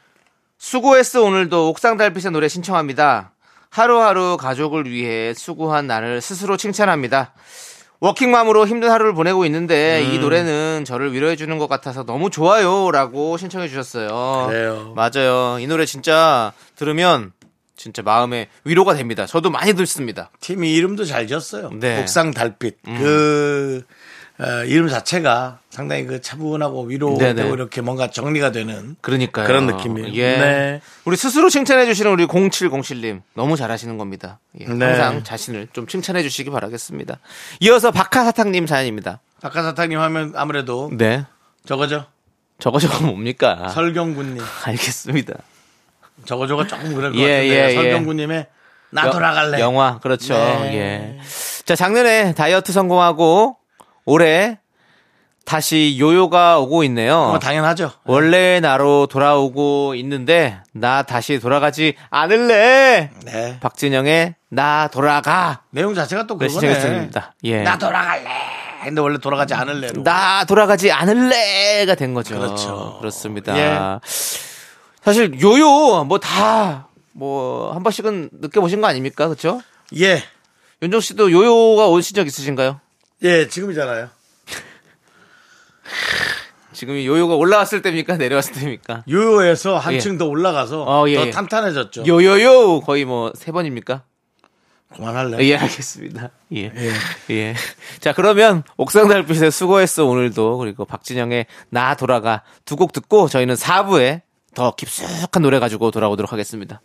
수고했어 0.58 1.24
오늘도 1.24 1.70
옥상 1.70 1.98
달빛의 1.98 2.32
노래 2.32 2.48
신청합니다. 2.48 3.32
하루하루 3.70 4.38
가족을 4.38 4.89
위해 4.89 5.34
수고한 5.34 5.88
나를 5.88 6.22
스스로 6.22 6.58
칭찬합니다. 6.58 7.34
워킹맘으로 8.02 8.65
힘든 8.65 8.89
하루를 8.89 9.13
보내고 9.13 9.46
있는데 9.46 10.02
음. 10.06 10.13
이 10.13 10.20
노래는 10.20 10.86
저를 10.86 11.13
위로해 11.13 11.36
주는 11.36 11.58
것 11.58 11.68
같아서 11.68 12.04
너무 12.04 12.30
좋아요라고 12.30 13.38
신청해 13.38 13.68
주셨어요. 13.68 14.48
그래요. 14.48 14.94
맞아요. 14.96 15.60
이 15.60 15.68
노래 15.68 15.86
진짜 15.86 16.54
들으면 16.76 17.34
진짜 17.76 18.02
마음에 18.02 18.48
위로가 18.63 18.94
됩니다. 18.94 19.26
저도 19.26 19.50
많이 19.50 19.74
듣습니다. 19.74 20.32
팀이 20.39 20.74
이름도 20.76 21.06
잘 21.06 21.28
지었어요. 21.28 21.72
네. 21.74 21.98
음. 21.98 22.02
옥상 22.02 22.32
달빛. 22.32 22.78
그 22.84 23.84
어, 24.41 24.63
이름 24.63 24.88
자체가 24.88 25.60
상당히 25.69 26.06
그 26.06 26.21
차분하고 26.21 26.84
위로되고. 26.84 27.54
이렇게 27.54 27.82
뭔가 27.82 28.10
정리가 28.10 28.52
되는 28.52 28.95
그러니까요. 29.02 29.45
그런 29.45 29.65
느낌이에요. 29.67 30.13
예. 30.13 30.38
네. 30.38 30.82
우리 31.04 31.17
스스로 31.17 31.49
칭찬해 31.49 31.86
주시는 31.86 32.10
우리 32.12 32.25
0707님 32.25 33.21
너무 33.34 33.58
잘하시는 33.58 33.97
겁니다. 33.97 34.39
예, 34.62 34.65
네. 34.65 34.86
항상 34.86 35.23
자신을 35.23 35.67
좀 35.73 35.88
칭찬해 35.88 36.23
주시기 36.23 36.52
바라겠습니다. 36.52 37.19
이어서 37.60 37.91
박하사탕님 37.91 38.65
사연입니다. 38.65 39.19
박하사탕님 39.41 39.99
하면 39.99 40.34
아무래도 40.36 40.89
네. 40.93 41.25
저거죠. 41.65 42.06
저거 42.60 42.80
저거 42.80 43.06
뭡니까? 43.08 43.67
설경군님. 43.69 44.41
알겠습니다. 44.65 45.34
저거 46.25 46.47
저거 46.47 46.65
조금 46.65 46.95
그럴 46.95 47.12
것 47.12 47.17
예, 47.19 47.23
같은데 47.28 47.49
예, 47.49 47.69
예. 47.71 47.75
설경군님의 47.75 48.47
나 48.91 49.08
여- 49.08 49.12
돌아갈래. 49.12 49.60
영화 49.60 49.99
그렇죠. 49.99 50.34
네. 50.34 50.73
예. 50.75 51.19
자 51.65 51.75
작년에 51.75 52.34
다이어트 52.34 52.71
성공하고 52.71 53.58
올해 54.10 54.58
다시 55.45 55.98
요요가 56.00 56.60
오고 56.60 56.84
있네요. 56.86 57.28
뭐 57.28 57.39
당연하죠. 57.39 57.91
원래 58.06 58.60
나로 58.60 59.08
돌아오고 59.08 59.95
있는데 59.95 60.60
나 60.74 61.04
다시 61.04 61.39
돌아가지 61.39 61.95
않을래. 62.10 63.12
네. 63.26 63.60
박진영의 63.60 64.36
나 64.50 64.88
돌아가. 64.91 65.62
내용 65.72 65.93
자체가 65.93 66.26
또 66.28 66.38
네, 66.38 66.48
그거네. 66.48 67.10
예. 67.43 67.62
나 67.63 67.78
돌아갈래. 67.78 68.30
근데 68.84 69.02
원래 69.02 69.17
돌아가지 69.19 69.54
않을래로. 69.54 70.04
나 70.04 70.45
돌아가지 70.45 70.91
않을래가 70.91 71.95
된 71.95 72.13
거죠. 72.13 72.38
그렇죠. 72.38 72.98
그렇습니다. 73.00 73.58
예. 73.58 74.00
사실 75.04 75.39
요요 75.41 76.04
뭐 76.04 76.19
다뭐한 76.19 77.84
번씩은 77.84 78.30
느껴보신 78.34 78.82
거 78.82 78.88
아닙니까? 78.88 79.28
그렇죠? 79.28 79.62
예. 80.00 80.24
윤정 80.82 81.00
씨도 81.02 81.32
요요가 81.32 81.88
오신 81.88 82.15
적 82.15 82.26
있으신가요? 82.26 82.80
예, 83.24 83.48
지금이잖아요. 83.48 84.10
지금 86.74 86.96
이 86.96 87.06
요요가 87.06 87.36
올라왔을 87.36 87.82
때입니까? 87.82 88.18
내려왔을 88.18 88.54
때입니까? 88.54 89.04
요요에서 89.10 89.78
한층 89.78 90.14
예. 90.14 90.18
더 90.18 90.26
올라가서 90.28 90.84
어, 90.84 91.10
예, 91.10 91.16
더 91.16 91.28
예. 91.28 91.32
탄탄해졌죠. 91.32 92.06
요요요 92.08 92.82
거의 92.82 93.06
뭐 93.06 93.32
세 93.36 93.52
번입니까? 93.52 94.04
그만할래. 94.96 95.38
예, 95.46 95.56
알겠습니다. 95.58 96.32
예. 96.56 96.72
예. 97.30 97.56
자, 98.00 98.14
그러면 98.14 98.64
옥상 98.78 99.08
달빛에 99.08 99.52
수고했어 99.52 100.06
오늘도 100.06 100.58
그리고 100.58 100.86
박진영의 100.86 101.46
나 101.70 101.96
돌아가 101.96 102.44
두 102.66 102.76
곡 102.76 102.92
듣고 102.94 103.28
저희는 103.28 103.56
4부에 103.56 104.22
더 104.56 104.74
깊숙한 104.76 105.44
노래 105.44 105.60
가지고 105.60 105.92
돌아오도록 105.92 106.32
하겠습니다. 106.34 106.82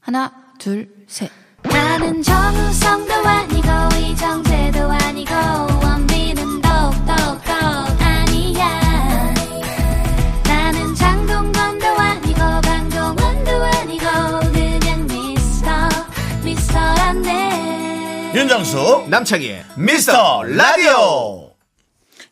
하나, 0.00 0.32
둘, 0.58 0.88
셋. 1.06 1.30
나는 1.64 2.22
정우성도 2.22 3.12
아니고 3.14 3.68
이정재도 4.00 4.90
아니고 4.90 5.32
원빈은 5.82 6.60
더욱더 6.60 7.12
아니야 7.98 9.34
나는 10.44 10.94
장동건도 10.94 11.86
아니고 11.86 12.38
강동원도 12.38 13.50
아니고 13.64 14.04
그냥 14.52 15.06
미스터 15.06 15.70
미스터란데 16.44 18.32
윤정수 18.34 19.06
남창희의 19.08 19.64
미스터 19.76 20.42
라디오. 20.44 21.50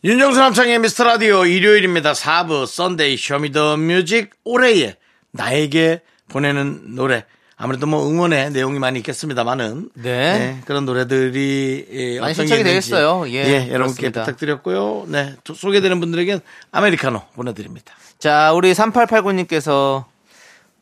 윤정수 0.05 0.41
남창희의 0.41 0.81
미스터 0.81 1.05
라디오 1.05 1.47
일요일입니다. 1.47 2.13
4부 2.13 2.67
Sunday 2.67 3.17
Show 3.17 3.43
Me 3.43 3.57
The 3.57 3.77
Music 3.77 4.31
올해의 4.45 4.97
나에게 5.31 6.01
보내는 6.29 6.97
노래. 6.97 7.25
아무래도 7.63 7.87
뭐 7.87 8.11
응원의 8.11 8.51
내용이 8.51 8.81
많이 8.81 8.99
있겠습니다만은 8.99 9.91
네. 9.95 10.61
그런 10.65 10.85
노래들이 10.85 11.87
예, 11.93 12.19
많이 12.19 12.33
어떤 12.33 12.35
신청이 12.35 12.65
게 12.65 12.69
있는지, 12.71 12.91
되겠어요. 12.91 13.29
예, 13.29 13.71
여러분께 13.71 13.71
그렇습니다. 13.71 14.25
부탁드렸고요. 14.25 15.05
네, 15.07 15.37
또 15.45 15.55
소개되는 15.55 16.01
분들에겐 16.01 16.41
아메리카노 16.73 17.23
보내드립니다. 17.35 17.95
자, 18.19 18.53
우리 18.53 18.73
3889님께서 18.73 20.07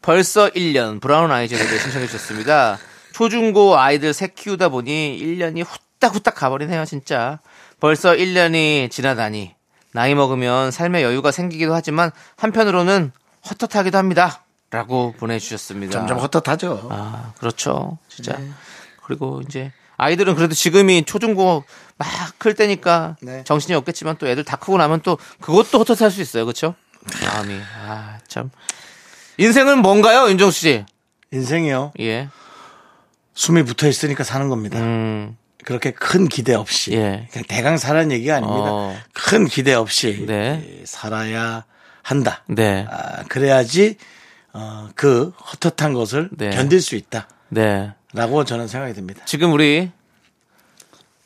벌써 0.01 0.49
1년 0.49 1.03
브라운 1.03 1.31
아이즈 1.31 1.55
노래 1.55 1.79
신청해 1.79 2.07
주셨습니다. 2.07 2.79
초중고 3.12 3.79
아이들 3.79 4.14
새 4.14 4.29
키우다 4.29 4.71
보니 4.71 5.21
1년이 5.21 5.66
후딱후딱 5.66 6.35
가버리네요, 6.35 6.87
진짜. 6.87 7.40
벌써 7.79 8.12
1년이 8.14 8.90
지나다니. 8.90 9.55
나이 9.93 10.14
먹으면 10.14 10.71
삶의 10.71 11.03
여유가 11.03 11.31
생기기도 11.31 11.75
하지만 11.75 12.11
한편으로는 12.37 13.12
헛헛하기도 13.45 13.99
합니다. 13.99 14.45
라고 14.71 15.13
보내주셨습니다. 15.19 15.93
점점 15.93 16.19
헛헛하죠. 16.19 16.89
아, 16.91 17.33
그렇죠. 17.39 17.99
진짜. 18.09 18.37
네. 18.39 18.51
그리고 19.05 19.41
이제 19.45 19.73
아이들은 19.97 20.37
그래도 20.37 20.55
지금이 20.55 21.05
초중고 21.05 21.65
막 21.99 22.09
클 22.39 22.55
때니까 22.55 23.17
네. 23.21 23.45
정신이 23.45 23.75
없겠지만 23.77 24.17
또 24.17 24.27
애들 24.27 24.45
다 24.45 24.57
크고 24.57 24.79
나면 24.79 25.03
또 25.03 25.19
그것도 25.43 25.79
헛헛할 25.81 26.11
수 26.11 26.23
있어요. 26.23 26.47
그렇죠? 26.47 26.75
마음이 27.23 27.55
아, 27.85 28.19
참. 28.29 28.51
인생은 29.37 29.81
뭔가요, 29.83 30.29
윤정수 30.31 30.59
씨? 30.61 30.85
인생이요. 31.33 31.93
예. 32.01 32.29
숨이 33.35 33.63
붙어 33.65 33.89
있으니까 33.89 34.25
사는 34.25 34.49
겁니다. 34.49 34.79
음. 34.79 35.37
그렇게 35.65 35.91
큰 35.91 36.29
기대 36.29 36.55
없이 36.55 36.93
예. 36.93 37.29
그냥 37.31 37.45
대강 37.47 37.77
살라는 37.77 38.13
얘기가 38.13 38.37
아닙니다. 38.37 38.69
어. 38.71 38.97
큰 39.13 39.47
기대 39.47 39.75
없이 39.75 40.25
네. 40.27 40.79
예, 40.81 40.87
살아야 40.87 41.65
한다. 42.03 42.43
네. 42.49 42.87
아, 42.91 43.25
그래야지 43.29 43.97
어, 44.53 44.89
그 44.95 45.31
헛헛한 45.31 45.95
것을 45.95 46.29
네. 46.33 46.51
견딜 46.51 46.81
수 46.81 46.97
있다라고 46.97 47.29
네. 47.51 47.95
저는 48.47 48.69
생각이 48.69 48.95
듭니다. 48.95 49.23
지금 49.25 49.53
우리 49.53 49.91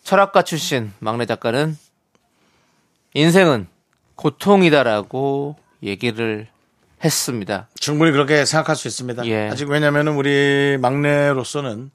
철학가 0.03 0.43
출신 0.43 0.93
막내 0.99 1.27
작가는 1.27 1.77
인생은 3.15 3.67
고통이다라고 4.17 5.57
얘기를 5.83 6.49
했습니다. 7.03 7.69
충분히 7.79 8.13
그렇게 8.13 8.45
생각할 8.45 8.77
수 8.77 8.89
있습니다. 8.89 9.27
예. 9.27 9.49
아직 9.51 9.69
왜냐하면 9.69 10.09
우리 10.09 10.79
막내로서는 10.81 11.91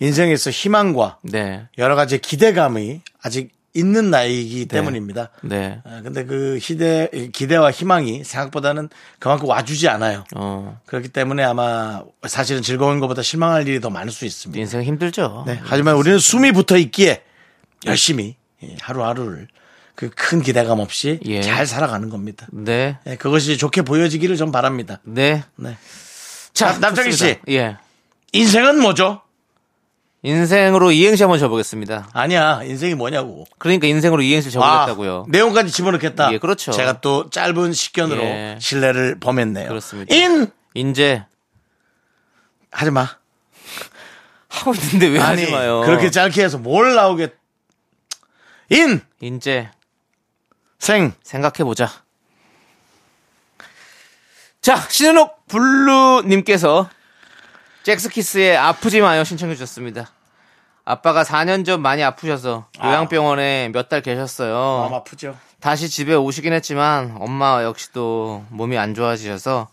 인생에서 0.00 0.50
희망과 0.50 1.18
네. 1.22 1.68
여러 1.78 1.94
가지 1.94 2.18
기대감이 2.18 3.00
아직 3.22 3.53
있는 3.74 4.10
나이이기 4.10 4.66
때문입니다. 4.66 5.30
네. 5.42 5.80
아, 5.84 6.00
근데 6.02 6.24
그 6.24 6.58
희대, 6.60 7.08
기대와 7.32 7.72
희망이 7.72 8.22
생각보다는 8.24 8.88
그만큼 9.18 9.48
와주지 9.48 9.88
않아요. 9.88 10.24
어. 10.36 10.80
그렇기 10.86 11.08
때문에 11.08 11.42
아마 11.42 12.02
사실은 12.26 12.62
즐거운 12.62 13.00
것보다 13.00 13.22
실망할 13.22 13.66
일이 13.66 13.80
더 13.80 13.90
많을 13.90 14.12
수 14.12 14.24
있습니다. 14.24 14.60
인생 14.60 14.82
힘들죠. 14.82 15.44
네, 15.46 15.60
하지만 15.62 15.96
우리는 15.96 16.18
숨이 16.18 16.52
붙어 16.52 16.76
있기에 16.78 17.22
열심히 17.86 18.36
예, 18.62 18.76
하루하루를 18.80 19.48
그 19.96 20.10
큰 20.10 20.42
기대감 20.42 20.80
없이 20.80 21.20
예. 21.24 21.42
잘 21.42 21.66
살아가는 21.66 22.08
겁니다. 22.10 22.46
네. 22.52 22.98
예, 23.06 23.16
그것이 23.16 23.56
좋게 23.58 23.82
보여지기를 23.82 24.36
전 24.36 24.52
바랍니다. 24.52 25.00
네. 25.04 25.42
네. 25.56 25.76
자, 26.52 26.78
남창희 26.78 27.12
씨. 27.12 27.36
예. 27.48 27.76
인생은 28.32 28.80
뭐죠? 28.80 29.20
인생으로 30.24 30.90
이행시 30.90 31.22
한번 31.22 31.38
줘보겠습니다. 31.38 32.08
아니야, 32.14 32.62
인생이 32.62 32.94
뭐냐고. 32.94 33.44
그러니까 33.58 33.86
인생으로 33.86 34.22
이행시 34.22 34.50
줘보겠다고요. 34.50 35.24
아, 35.28 35.30
내용까지 35.30 35.70
집어넣겠다. 35.70 36.32
예, 36.32 36.38
그렇죠. 36.38 36.72
제가 36.72 37.02
또 37.02 37.28
짧은 37.28 37.74
식견으로 37.74 38.22
예. 38.22 38.58
신뢰를 38.58 39.20
범했네요. 39.20 39.68
그렇습니다. 39.68 40.14
인 40.14 40.50
인제 40.72 41.26
하지 42.70 42.90
마. 42.90 43.06
하고 44.48 44.72
있는데 44.74 45.08
왜 45.08 45.20
아니 45.20 45.42
하지 45.42 45.52
마요? 45.52 45.82
그렇게 45.84 46.10
짧게 46.10 46.42
해서 46.42 46.56
뭘 46.56 46.94
나오겠? 46.94 47.34
인 48.70 49.02
인제 49.20 49.68
생. 50.78 51.12
생각해보자. 51.22 51.90
자, 54.62 54.76
신은옥 54.88 55.48
블루님께서 55.48 56.88
잭스키스의 57.84 58.56
아프지 58.56 59.00
마요 59.00 59.24
신청해 59.24 59.54
주셨습니다. 59.54 60.10
아빠가 60.86 61.22
4년 61.22 61.64
전 61.64 61.80
많이 61.82 62.02
아프셔서 62.02 62.66
요양병원에 62.82 63.70
몇 63.72 63.88
달 63.88 64.00
계셨어요. 64.02 64.80
마음 64.82 64.94
아프죠. 64.94 65.36
다시 65.60 65.88
집에 65.88 66.14
오시긴 66.14 66.52
했지만 66.54 67.16
엄마 67.20 67.62
역시도 67.62 68.44
몸이 68.50 68.76
안 68.78 68.94
좋아지셔서 68.94 69.68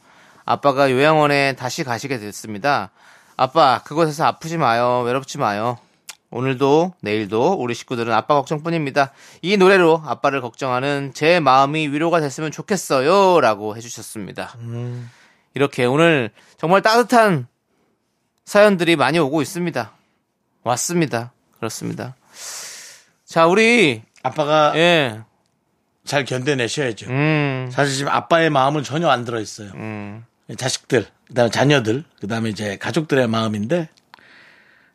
아빠가 0.46 0.92
요양원에 0.92 1.56
다시 1.56 1.84
가시게 1.84 2.18
됐습니다. 2.20 2.92
아빠 3.38 3.82
그곳에서 3.84 4.26
아프지 4.26 4.58
마요. 4.58 5.02
외롭지 5.06 5.38
마요. 5.38 5.78
오늘도 6.32 6.94
내일도 7.02 7.54
우리 7.54 7.74
식구들은 7.74 8.14
아빠 8.14 8.36
걱정뿐입니다. 8.36 9.12
이 9.42 9.58
노래로 9.58 10.04
아빠를 10.06 10.40
걱정하는 10.42 11.12
제 11.14 11.40
마음이 11.42 11.88
위로가 11.90 12.20
됐으면 12.22 12.52
좋겠어요. 12.52 13.42
라고 13.42 13.76
해주셨습니다. 13.76 14.56
이렇게 15.56 15.84
오늘 15.86 16.32
정말 16.58 16.82
따뜻한 16.82 17.48
사연들이 18.56 18.98
많이 18.98 19.18
오고 19.18 19.42
있습니다. 19.42 19.94
왔습니다. 20.64 21.32
그렇습니다. 21.58 22.18
자, 23.26 23.48
우리, 23.48 24.02
아빠가 24.24 24.74
예, 24.76 25.22
잘 26.04 26.26
견뎌내셔야죠. 26.26 27.10
음, 27.10 27.70
사실 27.72 27.96
지금 27.96 28.12
아빠의 28.12 28.50
마음은 28.50 28.84
전혀 28.84 29.08
안 29.08 29.24
들어 29.24 29.40
있어요. 29.40 29.72
음. 29.76 30.26
자식들, 30.58 31.08
그다음에 31.30 31.50
자녀들, 31.50 32.04
그다음에 32.20 32.50
이제 32.50 32.76
가족들의 32.76 33.26
마음인데 33.30 33.88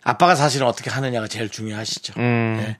아빠가 0.04 0.34
사실은 0.34 0.66
어떻게 0.66 0.90
하느냐가 0.90 1.26
제일 1.26 1.48
중요하시죠. 1.48 2.12
음. 2.18 2.56
네. 2.60 2.76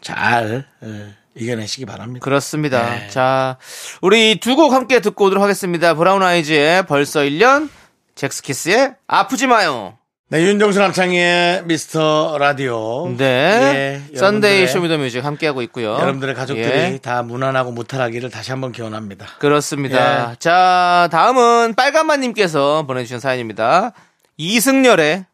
잘 0.00 0.66
예, 0.82 1.14
이겨내시기 1.36 1.86
바랍니다. 1.86 2.24
그렇습니다. 2.24 2.90
네. 2.96 3.08
자, 3.10 3.58
우리 4.02 4.40
두 4.40 4.56
곡 4.56 4.72
함께 4.72 4.98
듣고 4.98 5.26
오도록 5.26 5.40
하겠습니다. 5.44 5.94
브라운 5.94 6.24
아이즈의 6.24 6.84
벌써 6.86 7.20
1년, 7.20 7.70
젝스키스의 8.16 8.96
아프지 9.06 9.46
마요. 9.46 9.96
네, 10.32 10.42
윤정수 10.42 10.78
남창희의 10.78 11.64
미스터 11.64 12.36
라디오. 12.38 13.08
네. 13.16 14.00
예, 14.12 14.16
Sunday 14.16 14.64
여러분들의- 14.64 14.68
Show 14.68 14.84
Me 14.84 14.92
The 14.92 15.04
Music 15.04 15.24
함께하고 15.24 15.60
있고요. 15.62 15.94
여러분들의 15.94 16.36
가족들이 16.36 16.68
예, 16.68 16.98
다 17.02 17.24
무난하고 17.24 17.72
무탈하기를 17.72 18.30
다시 18.30 18.52
한번 18.52 18.70
기원합니다. 18.70 19.26
그렇습니다. 19.40 20.30
예. 20.30 20.36
자, 20.38 21.08
다음은 21.10 21.74
빨간만님께서 21.74 22.84
보내주신 22.86 23.18
사연입니다. 23.18 23.90
이승열의 24.36 25.24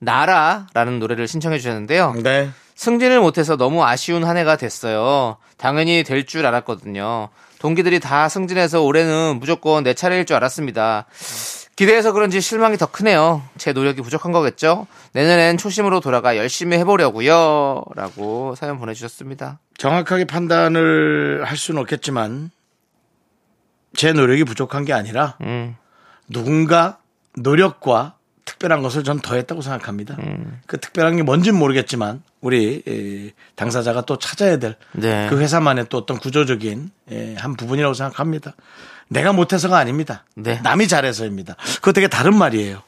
나라라는 0.00 0.98
노래를 0.98 1.28
신청해 1.28 1.58
주셨는데요. 1.58 2.14
네. 2.22 2.48
승진을 2.74 3.20
못해서 3.20 3.56
너무 3.58 3.84
아쉬운 3.84 4.24
한 4.24 4.38
해가 4.38 4.56
됐어요. 4.56 5.36
당연히 5.58 6.04
될 6.04 6.24
줄 6.24 6.46
알았거든요. 6.46 7.28
동기들이 7.58 8.00
다 8.00 8.30
승진해서 8.30 8.80
올해는 8.82 9.36
무조건 9.40 9.84
내 9.84 9.92
차례일 9.92 10.24
줄 10.24 10.36
알았습니다. 10.36 11.04
기대해서 11.82 12.12
그런지 12.12 12.40
실망이 12.40 12.76
더 12.76 12.86
크네요. 12.86 13.42
제 13.58 13.72
노력이 13.72 14.02
부족한 14.02 14.30
거겠죠? 14.30 14.86
내년엔 15.14 15.56
초심으로 15.56 15.98
돌아가 15.98 16.36
열심히 16.36 16.78
해보려고요. 16.78 17.82
라고 17.96 18.54
사연 18.54 18.78
보내주셨습니다. 18.78 19.58
정확하게 19.78 20.26
판단을 20.26 21.42
할 21.44 21.56
수는 21.56 21.80
없겠지만 21.80 22.52
제 23.96 24.12
노력이 24.12 24.44
부족한 24.44 24.84
게 24.84 24.92
아니라 24.92 25.36
음. 25.40 25.74
누군가 26.28 26.98
노력과 27.36 28.14
특별한 28.44 28.82
것을 28.82 29.02
전 29.02 29.20
더했다고 29.20 29.60
생각합니다. 29.60 30.14
음. 30.20 30.60
그 30.66 30.78
특별한 30.78 31.16
게 31.16 31.24
뭔지는 31.24 31.58
모르겠지만 31.58 32.22
우리 32.40 32.84
에, 32.86 33.32
당사자가 33.56 34.02
또 34.02 34.18
찾아야 34.18 34.58
될그 34.58 34.78
네. 34.92 35.28
회사만의 35.28 35.86
또 35.88 35.98
어떤 35.98 36.18
구조적인 36.18 36.92
에, 37.10 37.34
한 37.34 37.56
부분이라고 37.56 37.92
생각합니다. 37.94 38.54
내가 39.08 39.32
못해서가 39.32 39.76
아닙니다. 39.78 40.24
네. 40.34 40.60
남이 40.62 40.88
잘해서입니다. 40.88 41.56
그거 41.76 41.92
되게 41.92 42.08
다른 42.08 42.36
말이에요. 42.36 42.82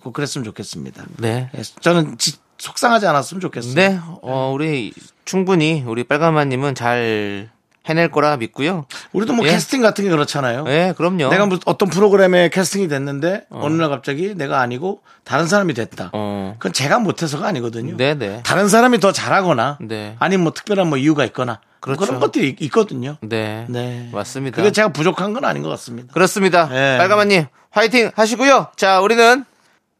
꼭 0.00 0.12
그랬으면 0.12 0.44
좋겠습니다. 0.44 1.04
네. 1.18 1.50
예, 1.56 1.62
저는 1.80 2.18
지- 2.18 2.38
속상하지 2.58 3.06
않았으면 3.06 3.40
좋겠어요. 3.40 3.74
네, 3.74 3.98
어, 4.22 4.50
우리 4.54 4.92
충분히 5.24 5.82
우리 5.86 6.04
빨간마님은 6.04 6.74
잘 6.74 7.50
해낼 7.86 8.10
거라 8.10 8.36
믿고요. 8.38 8.86
우리도 9.12 9.34
뭐 9.34 9.46
예. 9.46 9.50
캐스팅 9.50 9.82
같은 9.82 10.04
게 10.04 10.10
그렇잖아요. 10.10 10.64
네, 10.64 10.94
그럼요. 10.96 11.28
내가 11.28 11.44
무슨 11.46 11.62
어떤 11.66 11.88
프로그램에 11.90 12.48
캐스팅이 12.48 12.88
됐는데 12.88 13.44
어 13.50 13.68
느 13.68 13.76
날 13.76 13.90
갑자기 13.90 14.34
내가 14.34 14.60
아니고 14.60 15.02
다른 15.24 15.46
사람이 15.46 15.74
됐다. 15.74 16.10
어. 16.14 16.54
그건 16.58 16.72
제가 16.72 16.98
못해서가 16.98 17.46
아니거든요. 17.48 17.96
네네. 17.96 18.42
다른 18.44 18.68
사람이 18.68 19.00
더 19.00 19.12
잘하거나 19.12 19.78
네. 19.82 20.16
아니면 20.18 20.44
뭐 20.44 20.52
특별한 20.54 20.88
뭐 20.88 20.96
이유가 20.96 21.24
있거나 21.26 21.60
그 21.80 21.94
그렇죠. 21.94 22.12
런 22.12 22.20
것들이 22.20 22.48
있- 22.50 22.62
있거든요. 22.62 23.18
네. 23.20 23.66
네. 23.68 24.08
맞습니다. 24.12 24.56
그게 24.56 24.72
제가 24.72 24.88
부족한 24.88 25.34
건 25.34 25.44
아닌 25.44 25.62
것 25.62 25.68
같습니다. 25.70 26.12
그렇습니다. 26.14 26.66
네. 26.68 26.96
빨간마님, 26.96 27.44
화이팅 27.70 28.10
하시고요. 28.14 28.68
자, 28.76 29.00
우리는 29.00 29.44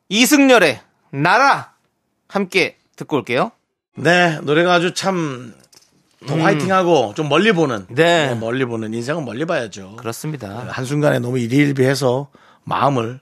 이승열의 0.08 0.80
날아 1.10 1.72
함께 2.28 2.76
듣고 2.96 3.16
올게요. 3.16 3.50
네, 3.96 4.38
노래가 4.42 4.72
아주 4.72 4.94
참 4.94 5.54
더 6.26 6.36
화이팅하고 6.38 7.14
좀 7.16 7.28
멀리 7.28 7.52
보는 7.52 7.86
음. 7.90 7.94
네. 7.94 8.28
네, 8.28 8.34
멀리 8.34 8.64
보는 8.64 8.94
인생은 8.94 9.24
멀리 9.24 9.44
봐야죠. 9.44 9.96
그렇습니다. 9.96 10.66
한 10.68 10.84
순간에 10.84 11.18
너무 11.18 11.38
일희일비해서 11.38 12.28
마음을 12.64 13.20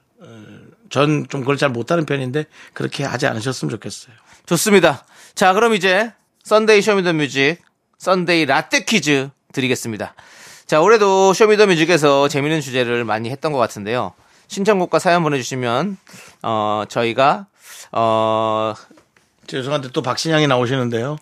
전 0.90 1.26
좀 1.28 1.40
그걸 1.40 1.56
잘 1.56 1.70
못하는 1.70 2.04
편인데 2.04 2.44
그렇게 2.74 3.02
하지 3.04 3.26
않으셨으면 3.26 3.70
좋겠어요. 3.70 4.14
좋습니다. 4.46 5.04
자, 5.34 5.54
그럼 5.54 5.72
이제 5.74 6.12
Sunday 6.44 6.82
Show 6.82 7.05
Me 7.05 7.17
the 7.17 7.34
Music 7.34 7.62
Sunday 7.98 8.44
라떼 8.46 8.84
퀴즈 8.84 9.30
드리겠습니다. 9.52 10.14
자, 10.66 10.80
올해도 10.82 11.32
쇼미더뮤직에서 11.32 12.28
재밌는 12.28 12.60
주제를 12.60 13.04
많이 13.04 13.30
했던 13.30 13.52
것 13.52 13.58
같은데요. 13.58 14.12
신청곡과 14.48 14.98
사연 14.98 15.22
보내주시면 15.22 15.96
어 16.42 16.84
저희가 16.88 17.46
어 17.92 18.74
죄송한데 19.46 19.90
또 19.92 20.02
박신양이 20.02 20.46
나오시는데요. 20.46 21.16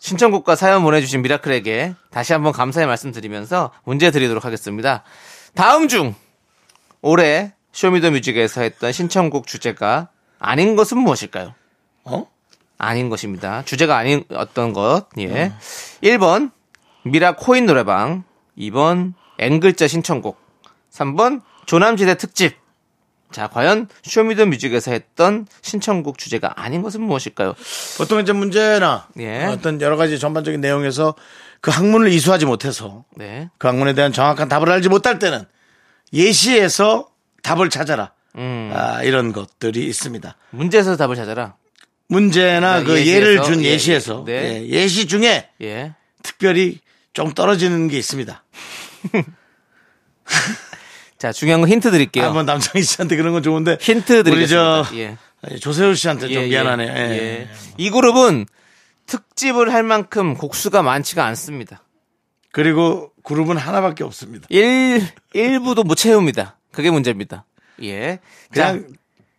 신청곡과 0.00 0.56
사연 0.56 0.82
보내주신 0.82 1.22
미라클에게 1.22 1.94
다시 2.10 2.32
한번 2.32 2.52
감사의 2.52 2.86
말씀 2.86 3.12
드리면서 3.12 3.70
문제 3.84 4.10
드리도록 4.10 4.44
하겠습니다. 4.44 5.04
다음 5.54 5.88
중 5.88 6.14
올해 7.02 7.52
쇼미더뮤직에서 7.72 8.62
했던 8.62 8.92
신청곡 8.92 9.46
주제가 9.46 10.08
아닌 10.38 10.74
것은 10.74 10.98
무엇일까요? 10.98 11.54
어? 12.04 12.26
아닌 12.78 13.10
것입니다. 13.10 13.62
주제가 13.64 13.96
아닌 13.96 14.24
어떤 14.30 14.72
것. 14.72 15.06
예. 15.18 15.52
1번 16.02 16.50
미라 17.04 17.36
코인 17.36 17.66
노래방, 17.66 18.24
2번 18.56 19.12
N글자 19.38 19.86
신청곡, 19.86 20.38
3번 20.90 21.42
조남지대 21.66 22.16
특집. 22.16 22.56
자, 23.32 23.46
과연 23.48 23.88
Show 24.02 24.22
Me 24.22 24.31
the 24.31 24.46
Music에서 24.46 24.90
했던 24.90 25.46
신청곡 25.62 26.18
주제가 26.18 26.54
아닌 26.56 26.82
것은 26.82 27.00
무엇일까요? 27.02 27.54
보통 27.98 28.20
이제 28.20 28.32
문제나 28.32 29.08
예. 29.18 29.44
어떤 29.44 29.80
여러 29.80 29.96
가지 29.96 30.18
전반적인 30.18 30.60
내용에서 30.60 31.14
그 31.60 31.70
학문을 31.70 32.12
이수하지 32.12 32.46
못해서 32.46 33.04
네. 33.16 33.50
그 33.58 33.66
학문에 33.68 33.92
대한 33.94 34.12
정확한 34.12 34.48
답을 34.48 34.70
알지 34.70 34.88
못할 34.88 35.18
때는 35.18 35.44
예시에서 36.12 37.08
답을 37.42 37.70
찾아라. 37.70 38.12
음. 38.36 38.70
아, 38.74 39.02
이런 39.02 39.32
것들이 39.32 39.86
있습니다. 39.86 40.36
문제에서 40.50 40.96
답을 40.96 41.16
찾아라. 41.16 41.54
문제나 42.08 42.80
네, 42.80 42.84
그 42.84 42.98
예시에서, 42.98 43.16
예를 43.16 43.42
준 43.42 43.62
예, 43.62 43.68
예시에서 43.68 44.24
네. 44.26 44.62
예, 44.64 44.68
예시 44.68 45.06
중에 45.06 45.48
예. 45.62 45.94
특별히 46.22 46.80
좀 47.12 47.32
떨어지는 47.32 47.88
게 47.88 47.98
있습니다. 47.98 48.42
자, 51.20 51.32
중요한 51.32 51.60
건 51.60 51.68
힌트 51.68 51.90
드릴게요. 51.90 52.24
한번 52.24 52.46
남창희 52.46 52.82
씨한테 52.82 53.14
그런 53.16 53.34
건 53.34 53.42
좋은데 53.42 53.76
힌트 53.78 54.22
우리 54.26 54.48
저 54.48 54.84
드리겠습니다. 54.86 54.96
예. 54.96 55.56
조세호 55.58 55.92
씨한테 55.92 56.28
좀 56.28 56.42
예, 56.44 56.46
미안하네요. 56.48 56.88
예, 56.90 56.96
예. 56.96 57.12
예. 57.42 57.48
이 57.76 57.90
그룹은 57.90 58.46
특집을 59.04 59.70
할 59.70 59.82
만큼 59.82 60.32
곡수가 60.34 60.82
많지가 60.82 61.22
않습니다. 61.26 61.82
그리고 62.52 63.10
그룹은 63.22 63.58
하나밖에 63.58 64.02
없습니다. 64.02 64.46
일, 64.48 65.02
일부도 65.34 65.84
못 65.84 65.96
채웁니다. 65.96 66.56
그게 66.72 66.90
문제입니다. 66.90 67.44
예. 67.82 68.18
자, 68.54 68.72
그냥 68.72 68.86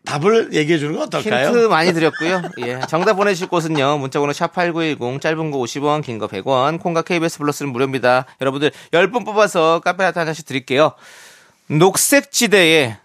답을 0.05 0.53
얘기해 0.53 0.77
주는 0.77 0.93
건 0.93 1.03
어떨까요? 1.03 1.47
힌트 1.47 1.57
많이 1.67 1.93
드렸고요. 1.93 2.43
예. 2.59 2.79
정답 2.89 3.13
보내실 3.13 3.47
곳은요. 3.47 3.97
문자번호 3.97 4.33
샵8910 4.33 5.19
짧은 5.19 5.49
거 5.49 5.57
50원, 5.57 6.03
긴 6.03 6.19
거 6.19 6.27
100원, 6.27 6.79
콩과 6.79 7.01
KBS 7.01 7.39
플러스는 7.39 7.71
무료입니다. 7.71 8.25
여러분들 8.39 8.71
10분 8.91 9.25
뽑아서 9.25 9.79
카페 9.79 10.03
라떼 10.03 10.19
한 10.19 10.27
잔씩 10.27 10.45
드릴게요. 10.45 10.93
녹색지대에 11.71 12.97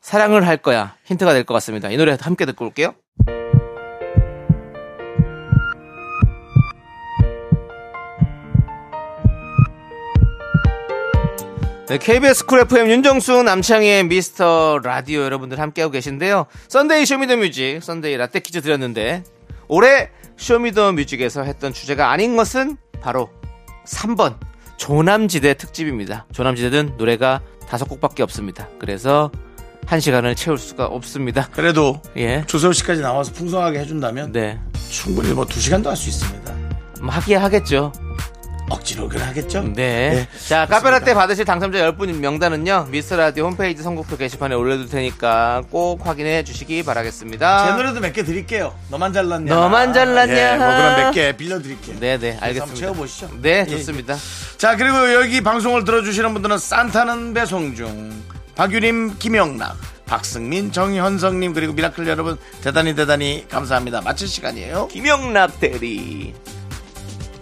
사랑을 0.00 0.46
할 0.46 0.56
거야. 0.56 0.96
힌트가 1.04 1.32
될 1.34 1.44
것 1.44 1.54
같습니다. 1.54 1.90
이 1.90 1.96
노래 1.96 2.16
함께 2.18 2.46
듣고 2.46 2.64
올게요. 2.66 2.94
네, 11.88 11.98
KBS 11.98 12.46
쿨 12.46 12.60
FM 12.60 12.88
윤정수 12.88 13.42
남창희의 13.42 14.04
미스터 14.04 14.78
라디오 14.82 15.22
여러분들 15.22 15.58
함께하고 15.58 15.90
계신데요. 15.90 16.46
Sunday 16.68 17.04
Show 17.04 17.25
Me 17.25 17.35
the 17.35 17.51
Music, 17.51 17.82
Sunday 17.82 18.16
라떼 18.16 18.38
퀴즈 18.40 18.60
드렸는데 18.60 19.24
올해 19.66 20.10
쇼미더뮤직에서 20.36 21.42
했던 21.42 21.72
주제가 21.72 22.10
아닌 22.12 22.36
것은 22.36 22.76
바로 23.00 23.28
3번 23.86 24.38
조남지대 24.76 25.54
특집입니다. 25.54 26.26
조남지대는 26.32 26.94
노래가 26.96 27.40
다섯 27.70 27.84
곡밖에 27.88 28.22
없습니다. 28.24 28.68
그래서 28.80 29.30
한 29.86 30.00
시간을 30.00 30.34
채울 30.34 30.58
수가 30.58 30.86
없습니다. 30.86 31.48
그래도 31.52 32.00
예. 32.16 32.44
조세호 32.46 32.72
씨까지 32.72 33.00
나와서 33.00 33.32
풍성하게 33.32 33.78
해준다면 33.78 34.32
네. 34.32 34.58
충분히 34.90 35.32
뭐 35.32 35.44
두 35.44 35.60
시간도 35.60 35.88
할 35.88 35.96
수 35.96 36.08
있습니다. 36.08 36.52
뭐 37.00 37.10
하기야 37.14 37.42
하겠죠. 37.44 37.92
억지로 38.70 39.08
그래 39.08 39.22
하겠죠? 39.24 39.62
네. 39.74 40.26
자, 40.48 40.64
카페라떼 40.66 41.12
받으실 41.12 41.44
당첨자 41.44 41.78
10분 41.92 42.14
명단은요, 42.14 42.86
미스터 42.90 43.24
라디오 43.24 43.46
홈페이지 43.46 43.82
선곡표 43.82 44.16
게시판에 44.16 44.54
올려둘 44.54 44.88
테니까 44.88 45.62
꼭 45.70 46.06
확인해 46.06 46.44
주시기 46.44 46.82
바라겠습니다. 46.84 47.66
제 47.66 47.72
노래도 47.76 48.00
몇 48.00 48.12
개 48.12 48.22
드릴게요. 48.24 48.74
너만 48.88 49.12
잘났냐? 49.12 49.54
너만 49.54 49.92
잘났냐? 49.92 50.32
예, 50.34 50.56
뭐 50.56 50.66
그런 50.66 50.96
몇개 50.96 51.36
빌려드릴게요. 51.36 52.00
네네, 52.00 52.30
한번 52.30 52.44
알겠습니다. 52.48 52.74
채워보시죠. 52.80 53.30
네, 53.42 53.64
예, 53.68 53.70
좋습니다. 53.70 54.16
자 54.56 54.76
그리고 54.76 55.12
여기 55.14 55.40
방송을 55.40 55.84
들어주시는 55.84 56.32
분들은 56.32 56.58
산타는 56.58 57.34
배송 57.34 57.74
중 57.74 58.10
박유림 58.56 59.16
김영락 59.18 59.76
박승민 60.06 60.70
정현성님 60.72 61.54
그리고 61.54 61.72
미라클 61.72 62.06
여러분 62.08 62.36
대단히 62.62 62.94
대단히 62.96 63.46
감사합니다 63.48 64.00
마칠 64.02 64.26
시간이에요 64.28 64.88
김영락 64.88 65.60
대리. 65.60 66.34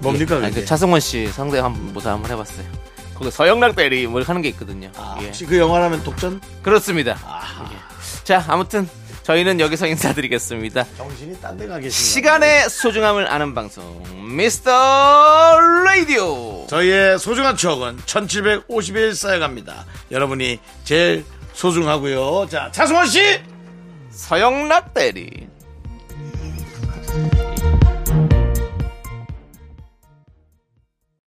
뭡니까 0.01 0.37
아니, 0.37 0.49
그게 0.49 0.61
그 0.61 0.67
차승원 0.67 1.01
씨 1.01 1.27
상대 1.29 1.59
한번 1.59 1.93
모사 1.93 2.13
한번 2.13 2.31
해봤어요. 2.31 2.67
거기 3.15 3.31
서영락 3.31 3.75
대리 3.75 4.07
뭐 4.07 4.21
이렇게 4.21 4.29
하는 4.29 4.43
게 4.43 4.49
있거든요. 4.51 4.91
아, 4.97 5.17
예. 5.21 5.27
혹시 5.27 5.45
그 5.45 5.59
영화라면 5.59 6.05
독전 6.05 6.41
그렇습니다. 6.63 7.19
예. 7.73 7.77
자, 8.25 8.45
아무튼 8.49 8.89
저희는 9.25 9.59
여기서 9.61 9.87
인사드리겠습니다. 9.89 10.85
정신이 10.97 11.41
딴 11.41 11.57
데 11.59 11.67
가 11.67 11.79
계신가 11.81 11.91
시간의 11.91 12.71
소중함을 12.71 13.31
아는 13.31 13.55
방송 13.55 14.03
미스터 14.37 15.59
라디오. 15.85 16.67
저희의 16.69 17.19
소중한 17.19 17.57
추억은 17.57 17.99
1751 18.07 19.15
쌓여갑니다 19.15 19.85
여러분이 20.11 20.61
제일 20.85 21.25
소중하고요 21.55 22.47
자 22.49 22.71
차승원 22.73 23.07
씨 23.09 23.41
서영락 24.11 24.95
대리. 24.95 25.48